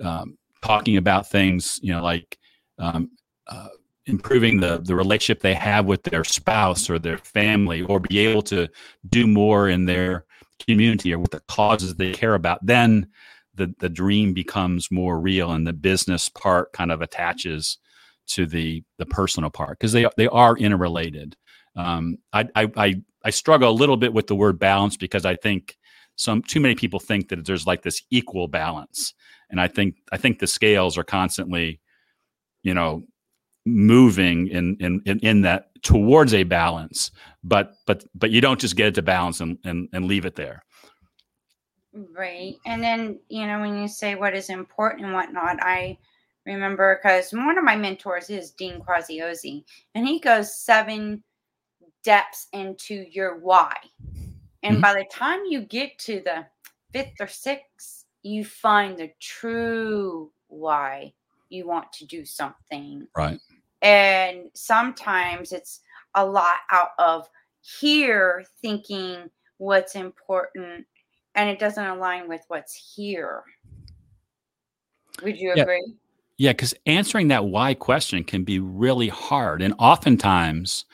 [0.00, 2.38] um, talking about things, you know, like
[2.78, 3.10] um,
[3.48, 3.68] uh,
[4.06, 8.42] improving the the relationship they have with their spouse or their family, or be able
[8.42, 8.68] to
[9.08, 10.24] do more in their
[10.66, 13.08] community or with the causes they care about, then
[13.54, 17.78] the the dream becomes more real, and the business part kind of attaches
[18.28, 21.36] to the the personal part because they they are interrelated.
[21.76, 25.36] Um, I, I I I struggle a little bit with the word balance because I
[25.36, 25.76] think
[26.16, 29.14] some too many people think that there's like this equal balance,
[29.50, 31.80] and I think I think the scales are constantly,
[32.62, 33.04] you know,
[33.64, 37.10] moving in in in, in that towards a balance
[37.44, 40.34] but but but you don't just get it to balance and and, and leave it
[40.34, 40.64] there
[41.94, 42.56] right.
[42.66, 45.96] And then you know when you say what is important and whatnot i
[46.46, 49.64] remember because one of my mentors is dean Graziosi,
[49.94, 51.22] and he goes seven
[52.02, 53.76] depths into your why.
[54.64, 54.80] And mm-hmm.
[54.80, 56.46] by the time you get to the
[56.92, 61.12] fifth or sixth you find the true why
[61.48, 63.06] you want to do something.
[63.16, 63.40] Right.
[63.82, 65.80] And sometimes it's
[66.14, 67.28] a lot out of
[67.60, 69.28] here thinking
[69.58, 70.86] what's important
[71.34, 73.42] and it doesn't align with what's here.
[75.22, 75.62] Would you yeah.
[75.62, 75.94] agree?
[76.38, 79.62] Yeah, because answering that why question can be really hard.
[79.62, 80.84] And oftentimes,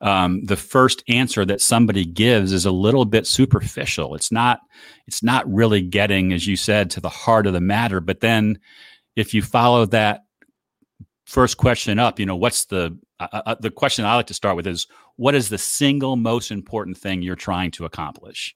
[0.00, 4.14] um, the first answer that somebody gives is a little bit superficial.
[4.14, 4.60] It's not,
[5.06, 8.00] it's not really getting, as you said, to the heart of the matter.
[8.00, 8.58] But then,
[9.16, 10.24] if you follow that
[11.24, 14.34] first question up, you know, what's the uh, uh, uh, the question I like to
[14.34, 14.86] start with is
[15.16, 18.54] what is the single most important thing you're trying to accomplish?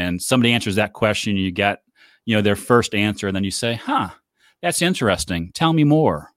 [0.00, 1.82] And somebody answers that question, you get,
[2.24, 4.10] you know, their first answer, and then you say, "Huh,
[4.62, 5.50] that's interesting.
[5.52, 6.30] Tell me more.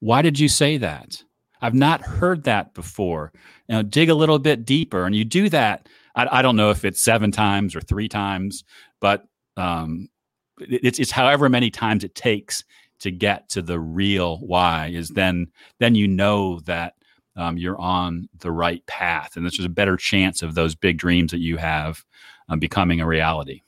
[0.00, 1.22] Why did you say that?
[1.60, 3.32] I've not heard that before.
[3.68, 5.88] You know, dig a little bit deeper, and you do that.
[6.14, 8.64] I, I don't know if it's seven times or three times,
[9.00, 9.24] but
[9.56, 10.08] um,
[10.58, 12.64] it's, it's however many times it takes
[13.00, 15.46] to get to the real why is then
[15.80, 16.94] then you know that
[17.36, 21.32] um, you're on the right path and there's a better chance of those big dreams
[21.32, 22.04] that you have
[22.48, 23.62] um, becoming a reality.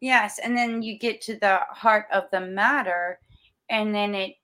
[0.00, 3.18] Yes and then you get to the heart of the matter
[3.68, 4.36] and then it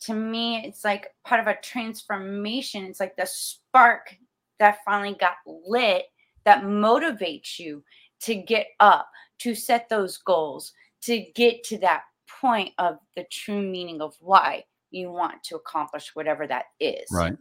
[0.00, 2.84] to me it's like part of a transformation.
[2.84, 4.16] It's like the spark
[4.58, 6.06] that finally got lit
[6.44, 7.82] that motivates you
[8.20, 13.62] to get up to set those goals to get to that point of the true
[13.62, 14.64] meaning of why
[14.96, 17.06] you want to accomplish whatever that is.
[17.12, 17.34] Right.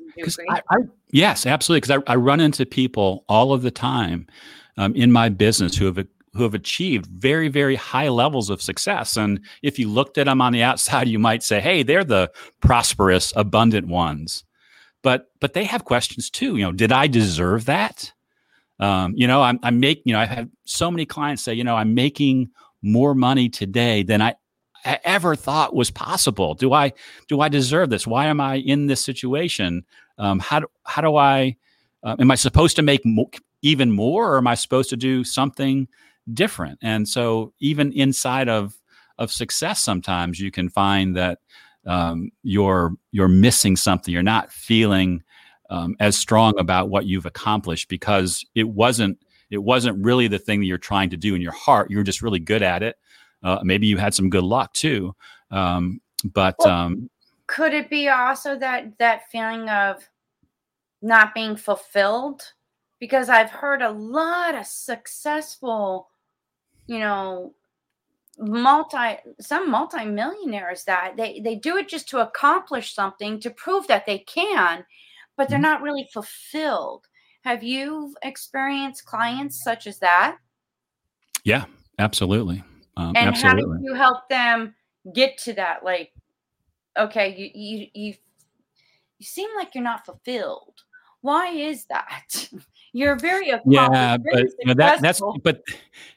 [0.50, 0.78] I, I,
[1.12, 1.82] yes, absolutely.
[1.82, 4.28] Because I, I, run into people all of the time
[4.78, 9.16] um, in my business who have who have achieved very very high levels of success.
[9.16, 12.32] And if you looked at them on the outside, you might say, "Hey, they're the
[12.62, 14.44] prosperous, abundant ones."
[15.02, 16.58] But but they have questions too.
[16.58, 18.12] You know, did I deserve that?
[18.80, 20.04] Um, you know, I'm, I'm making.
[20.06, 22.50] You know, I've had so many clients say, you know, I'm making
[22.82, 24.36] more money today than I
[24.86, 26.54] ever thought was possible.
[26.54, 26.94] Do I
[27.28, 28.06] do I deserve this?
[28.08, 29.84] Why am I in this situation?
[30.18, 31.58] Um, how do, how do I
[32.04, 33.32] uh, am I supposed to make mo-
[33.62, 35.88] even more, or am I supposed to do something
[36.34, 36.80] different?
[36.82, 38.76] And so, even inside of
[39.18, 41.40] of success, sometimes you can find that
[41.86, 44.14] um, you're you're missing something.
[44.14, 45.24] You're not feeling
[45.70, 49.18] um, as strong about what you've accomplished because it wasn't
[49.50, 51.90] it wasn't really the thing that you're trying to do in your heart.
[51.90, 52.98] You're just really good at it
[53.46, 55.16] uh, maybe you had some good luck too.
[55.52, 56.02] Um,
[56.34, 57.10] but well, um,
[57.48, 60.10] could it be also that that feeling of
[61.02, 62.42] not being fulfilled?
[63.00, 66.10] Because I've heard a lot of successful,
[66.88, 67.54] you know,
[68.40, 74.08] multi some multimillionaires that they they do it just to accomplish something to prove that
[74.08, 74.84] they can,
[75.38, 75.64] but they're mm-hmm.
[75.64, 77.06] not really fulfilled.
[77.44, 80.38] Have you experienced clients such as that?
[81.44, 81.66] Yeah,
[82.00, 82.64] absolutely.
[82.98, 83.64] Um, and absolutely.
[83.64, 84.76] how do you help them
[85.14, 85.84] get to that?
[85.84, 86.12] Like,
[86.98, 88.14] okay, you you you
[89.20, 90.82] you seem like you're not fulfilled.
[91.22, 92.50] Why is that?
[92.94, 95.62] You're very yeah, but you know, that that's but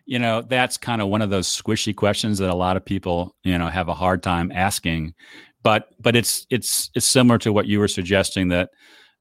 [0.07, 3.35] you know that's kind of one of those squishy questions that a lot of people
[3.43, 5.13] you know have a hard time asking.
[5.65, 8.71] But but it's it's it's similar to what you were suggesting that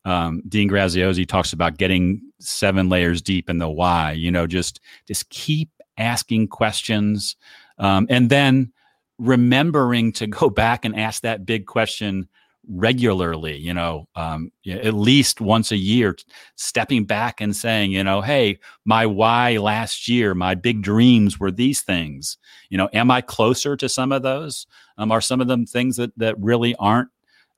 [0.06, 4.12] um, Dean Graziosi talks about getting seven layers deep in the why.
[4.12, 7.36] You know, just just keep asking questions,
[7.78, 8.72] um, and then
[9.18, 12.28] remembering to go back and ask that big question
[12.70, 16.16] regularly, you know, um, at least once a year,
[16.56, 21.52] stepping back and saying, you know, hey, my why last year, my big dreams were
[21.52, 22.38] these things.
[22.70, 24.68] You know, am I closer to some of those?
[24.98, 27.10] Um, are some of them things that that really aren't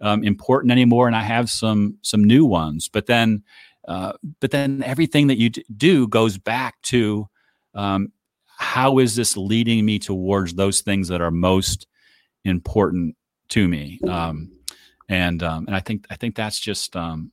[0.02, 1.08] um, important anymore?
[1.08, 2.88] And I have some some new ones.
[2.88, 3.44] But then,
[3.88, 7.28] uh, but then everything that you do goes back to
[7.74, 8.12] um,
[8.60, 11.88] how is this leading me towards those things that are most
[12.44, 13.16] important
[13.48, 14.00] to me?
[14.06, 14.52] Um,
[15.08, 17.32] and um, and I think I think that's just um,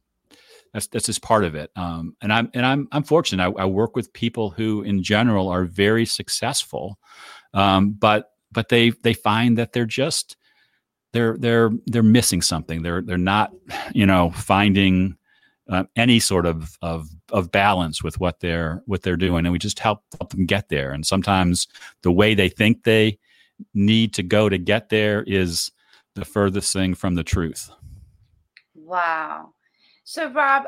[0.72, 1.72] that's that's just part of it.
[1.74, 3.42] Um, and I'm and I'm I'm fortunate.
[3.42, 6.96] I, I, work with people who, in general, are very successful,
[7.52, 10.36] um, but but they they find that they're just
[11.12, 12.82] they're they're they're missing something.
[12.82, 13.52] They're they're not
[13.92, 15.16] you know finding
[15.68, 19.58] uh, any sort of, of of balance with what they're what they're doing, and we
[19.58, 20.92] just help help them get there.
[20.92, 21.66] And sometimes
[22.02, 23.18] the way they think they
[23.74, 25.70] need to go to get there is
[26.14, 27.70] the furthest thing from the truth.
[28.74, 29.54] Wow.
[30.04, 30.64] So, Rob,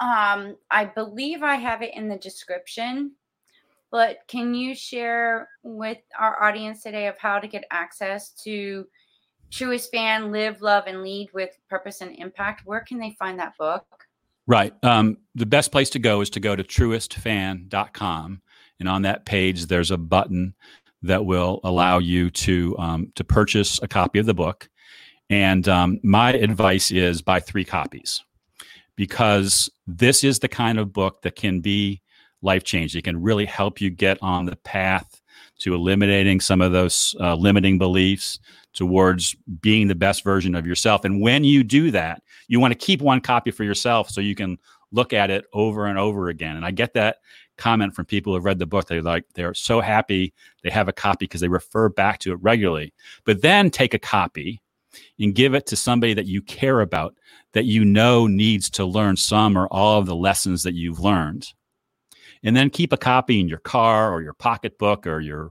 [0.00, 3.12] um, I believe I have it in the description,
[3.90, 8.86] but can you share with our audience today of how to get access to
[9.50, 12.62] Truest Fan, Live, Love, and Lead with Purpose and Impact?
[12.64, 13.97] Where can they find that book?
[14.48, 14.72] Right.
[14.82, 18.42] Um, the best place to go is to go to truestfan.com.
[18.80, 20.54] And on that page, there's a button
[21.02, 24.68] that will allow you to um, to purchase a copy of the book.
[25.28, 28.22] And um, my advice is buy three copies
[28.96, 32.00] because this is the kind of book that can be
[32.40, 33.00] life changing.
[33.00, 35.20] It can really help you get on the path
[35.60, 38.38] to eliminating some of those uh, limiting beliefs
[38.72, 41.04] towards being the best version of yourself.
[41.04, 44.34] And when you do that, you want to keep one copy for yourself so you
[44.34, 44.58] can
[44.90, 46.56] look at it over and over again.
[46.56, 47.18] And I get that
[47.58, 48.86] comment from people who have read the book.
[48.86, 50.32] They're like, they're so happy
[50.62, 52.94] they have a copy because they refer back to it regularly.
[53.24, 54.60] But then take a copy
[55.20, 57.14] and give it to somebody that you care about,
[57.52, 61.52] that you know needs to learn some or all of the lessons that you've learned.
[62.42, 65.50] And then keep a copy in your car or your pocketbook or your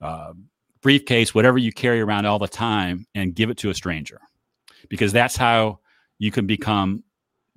[0.00, 0.32] uh,
[0.82, 4.20] briefcase, whatever you carry around all the time, and give it to a stranger.
[4.88, 5.78] Because that's how
[6.18, 7.02] you can become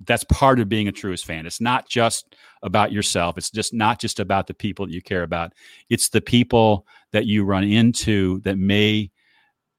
[0.06, 1.44] that's part of being a truest fan.
[1.44, 3.36] It's not just about yourself.
[3.36, 5.54] It's just not just about the people that you care about.
[5.90, 9.10] It's the people that you run into that may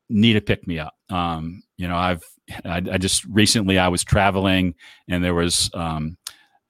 [0.10, 0.94] need a pick me up.
[1.10, 2.24] Um, you know, I've
[2.66, 4.74] I, I, just recently I was traveling
[5.08, 6.18] and there was um,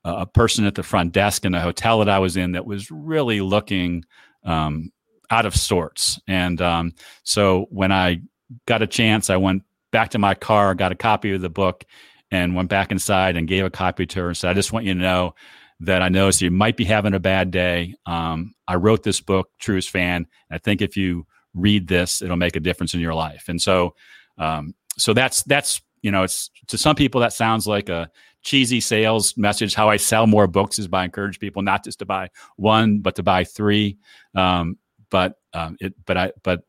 [0.04, 2.92] a person at the front desk in a hotel that I was in that was
[2.92, 4.04] really looking
[4.44, 4.92] um,
[5.30, 6.20] out of sorts.
[6.28, 6.94] And um,
[7.24, 8.22] so when I
[8.66, 11.86] got a chance, I went back to my car, got a copy of the book,
[12.32, 14.86] and went back inside and gave a copy to her and said, "I just want
[14.86, 15.36] you to know."
[15.84, 17.96] That I noticed you might be having a bad day.
[18.06, 20.28] Um, I wrote this book, Truest Fan.
[20.52, 23.96] I think if you read this it'll make a difference in your life and so
[24.38, 28.10] um, so that's that's you know it's to some people that sounds like a
[28.42, 32.06] cheesy sales message how i sell more books is by encourage people not just to
[32.06, 33.98] buy one but to buy three
[34.36, 34.78] um,
[35.10, 36.62] but um, it but i but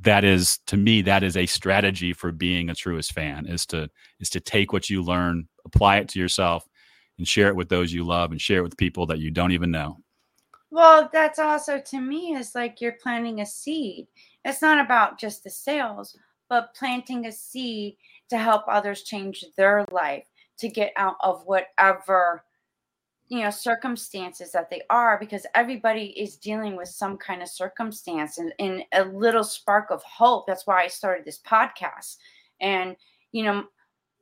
[0.00, 3.88] that is to me that is a strategy for being a truest fan is to
[4.20, 6.66] is to take what you learn apply it to yourself
[7.18, 9.52] and share it with those you love and share it with people that you don't
[9.52, 9.96] even know
[10.72, 14.06] well, that's also to me is like you're planting a seed.
[14.42, 16.16] It's not about just the sales,
[16.48, 17.98] but planting a seed
[18.30, 20.24] to help others change their life,
[20.60, 22.42] to get out of whatever
[23.32, 28.36] you know circumstances that they are because everybody is dealing with some kind of circumstance
[28.36, 32.18] and, and a little spark of hope that's why i started this podcast
[32.60, 32.94] and
[33.32, 33.64] you know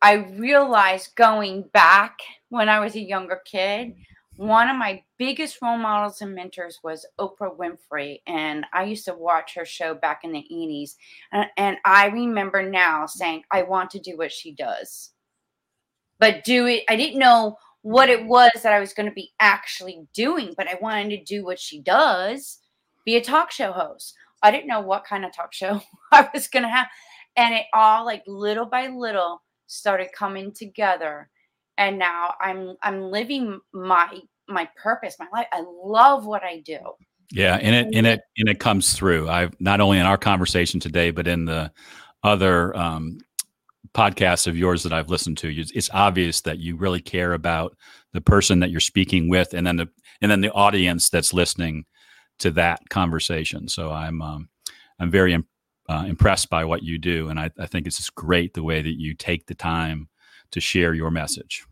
[0.00, 3.92] i realized going back when i was a younger kid
[4.36, 8.22] one of my biggest role models and mentors was Oprah Winfrey.
[8.26, 10.94] And I used to watch her show back in the 80s.
[11.30, 15.10] And, and, I remember now saying, I want to do what she does.
[16.18, 19.32] But do it, I didn't know what it was that I was going to be
[19.40, 22.58] actually doing, but I wanted to do what she does
[23.04, 24.14] be a talk show host.
[24.42, 25.80] I didn't know what kind of talk show
[26.12, 26.88] I was going to have.
[27.36, 31.30] And it all, like little by little, started coming together
[31.80, 36.78] and now i'm i'm living my my purpose my life i love what i do
[37.32, 40.78] yeah and it and it and it comes through i've not only in our conversation
[40.78, 41.72] today but in the
[42.22, 43.16] other um,
[43.94, 47.76] podcasts of yours that i've listened to it's obvious that you really care about
[48.12, 49.88] the person that you're speaking with and then the
[50.20, 51.84] and then the audience that's listening
[52.38, 54.48] to that conversation so i'm um,
[54.98, 55.36] i'm very
[55.88, 58.80] uh, impressed by what you do and I, I think it's just great the way
[58.80, 60.08] that you take the time
[60.52, 61.64] to share your message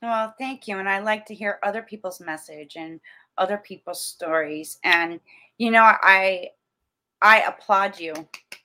[0.00, 0.78] well, thank you.
[0.78, 3.00] And I like to hear other people's message and
[3.36, 4.78] other people's stories.
[4.84, 5.20] And
[5.58, 6.50] you know, I
[7.20, 8.14] I applaud you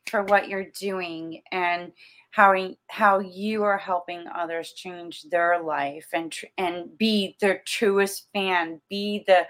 [0.07, 1.91] for what you're doing and
[2.33, 2.55] how
[2.89, 9.23] how you are helping others change their life and and be their truest fan, be
[9.27, 9.45] the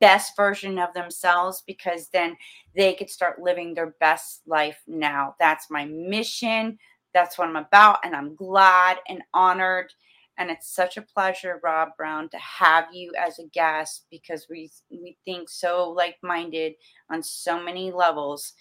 [0.00, 2.36] best version of themselves because then
[2.76, 5.34] they could start living their best life now.
[5.40, 6.78] That's my mission.
[7.14, 8.00] That's what I'm about.
[8.04, 9.92] And I'm glad and honored.
[10.38, 14.70] And it's such a pleasure, Rob Brown, to have you as a guest because we
[14.90, 16.74] we think so like-minded
[17.10, 18.52] on so many levels.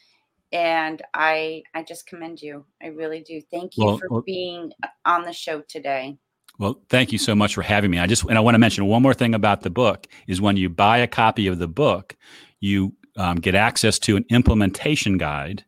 [0.52, 2.66] And I I just commend you.
[2.82, 3.42] I really do.
[3.52, 4.72] Thank you well, for well, being
[5.04, 6.18] on the show today.
[6.58, 8.00] Well, thank you so much for having me.
[8.00, 10.58] I just and I want to mention one more thing about the book is when
[10.58, 12.16] you buy a copy of the book,
[12.60, 15.66] you um, get access to an implementation guide,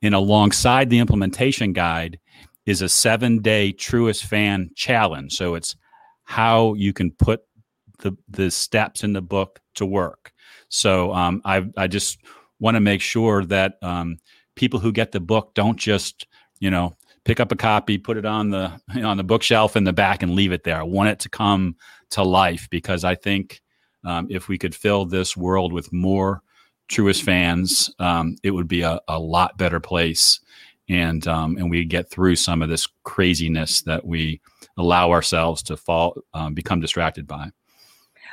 [0.00, 2.18] and alongside the implementation guide
[2.66, 5.32] is a seven-day Truest Fan challenge.
[5.32, 5.74] So it's
[6.24, 7.40] how you can put
[7.98, 10.32] the the steps in the book to work.
[10.68, 12.18] So um, I I just
[12.62, 14.18] want to make sure that um,
[14.54, 16.26] people who get the book don't just
[16.60, 19.76] you know pick up a copy, put it on the you know, on the bookshelf
[19.76, 20.78] in the back, and leave it there.
[20.78, 21.76] I want it to come
[22.10, 23.60] to life because I think
[24.04, 26.42] um, if we could fill this world with more
[26.88, 30.40] truest fans, um, it would be a, a, lot better place,
[30.88, 34.40] and um, and we get through some of this craziness that we
[34.76, 37.50] allow ourselves to fall um, become distracted by.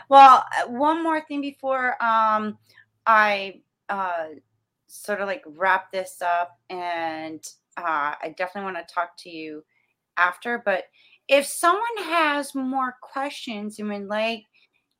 [0.08, 2.58] Well, uh, one more thing before um,
[3.06, 4.28] I uh,
[4.88, 7.46] sort of like wrap this up and
[7.78, 9.64] uh, I definitely want to talk to you
[10.18, 10.62] after.
[10.64, 10.86] But
[11.28, 14.46] if someone has more questions and would like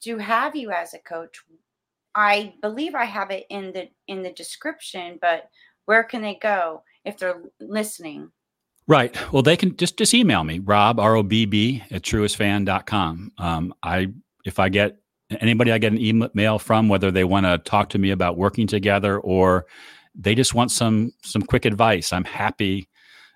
[0.02, 1.42] to have you as a coach,
[2.16, 5.18] I believe I have it in the in the description.
[5.22, 5.50] But
[5.86, 8.32] where can they go if they're listening?
[8.88, 9.16] Right.
[9.32, 13.32] Well, they can just just email me, Rob R O B B at truestfan.com.
[13.38, 14.12] Um, I
[14.46, 14.98] if I get
[15.30, 18.68] anybody I get an email from, whether they want to talk to me about working
[18.68, 19.66] together or
[20.16, 22.12] they just want some some quick advice.
[22.12, 22.90] I'm happy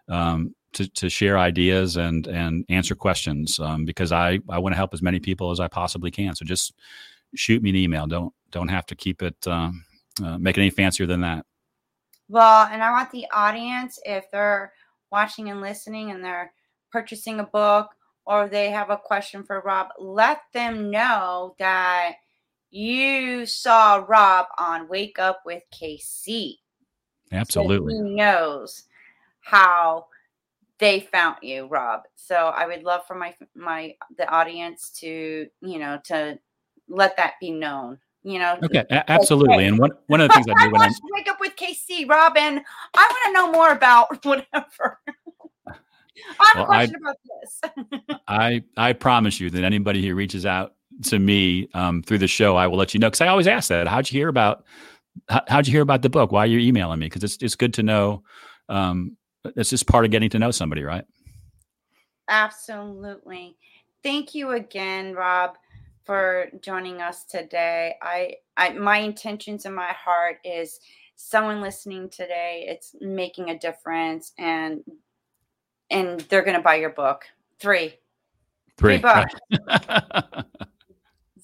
[0.09, 4.77] um, to to share ideas and and answer questions um, because I I want to
[4.77, 6.35] help as many people as I possibly can.
[6.35, 6.73] So just
[7.35, 8.07] shoot me an email.
[8.07, 9.85] Don't don't have to keep it um,
[10.23, 11.45] uh, make it any fancier than that.
[12.27, 14.73] Well, and I want the audience if they're
[15.11, 16.51] watching and listening and they're
[16.91, 17.89] purchasing a book
[18.25, 22.13] or they have a question for Rob, let them know that
[22.69, 26.55] you saw Rob on Wake Up with KC.
[27.31, 27.93] Absolutely.
[27.93, 28.83] So he knows
[29.41, 30.07] how
[30.79, 32.01] they found you, Rob.
[32.15, 36.39] So I would love for my my the audience to, you know, to
[36.87, 37.99] let that be known.
[38.23, 38.57] You know.
[38.63, 39.65] Okay, a- absolutely.
[39.65, 42.09] And one one of the things I do I when I wake up with KC,
[42.09, 42.63] Robin,
[42.95, 44.99] I want to know more about whatever.
[46.39, 48.19] I have well, a question I, about this.
[48.27, 52.55] I I promise you that anybody who reaches out to me um, through the show,
[52.55, 53.87] I will let you know because I always ask that.
[53.87, 54.65] How'd you hear about
[55.29, 56.31] how, how'd you hear about the book?
[56.31, 57.07] Why are you emailing me?
[57.07, 58.23] Because it's it's good to know.
[58.69, 59.17] Um,
[59.55, 61.05] it's just part of getting to know somebody, right?
[62.29, 63.57] Absolutely.
[64.01, 65.55] Thank you again, Rob,
[66.05, 67.95] for joining us today.
[68.01, 70.79] I, I my intentions in my heart is
[71.15, 72.65] someone listening today.
[72.67, 74.83] It's making a difference, and
[75.93, 77.23] and they're going to buy your book.
[77.59, 77.93] Three.
[78.77, 79.33] Three, Three books.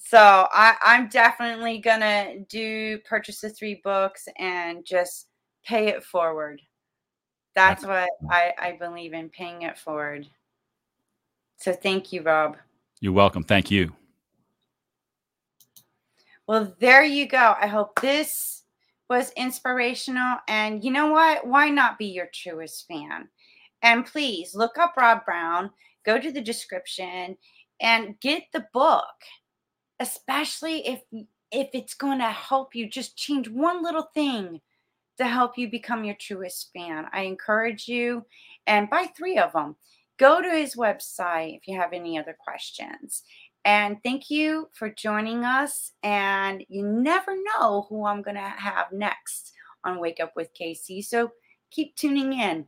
[0.09, 5.27] So I, I'm definitely gonna do purchase the three books and just
[5.63, 6.63] pay it forward.
[7.53, 10.25] That's what I, I believe in paying it forward.
[11.57, 12.57] So thank you, Rob.
[13.01, 13.43] You're welcome.
[13.43, 13.93] Thank you.
[16.47, 17.53] Well, there you go.
[17.61, 18.63] I hope this
[19.11, 20.37] was inspirational.
[20.47, 21.45] And you know what?
[21.45, 23.29] Why not be your truest fan?
[23.81, 25.71] And please look up Rob Brown,
[26.05, 27.37] go to the description,
[27.81, 29.05] and get the book
[29.99, 31.01] especially if
[31.51, 34.61] if it's going to help you just change one little thing
[35.17, 37.05] to help you become your truest fan.
[37.11, 38.25] I encourage you
[38.67, 39.75] and buy 3 of them.
[40.17, 43.23] Go to his website if you have any other questions.
[43.65, 45.93] And thank you for joining us.
[46.03, 49.53] And you never know who I'm going to have next
[49.83, 51.03] on Wake Up with KC.
[51.03, 51.31] So
[51.71, 52.67] keep tuning in.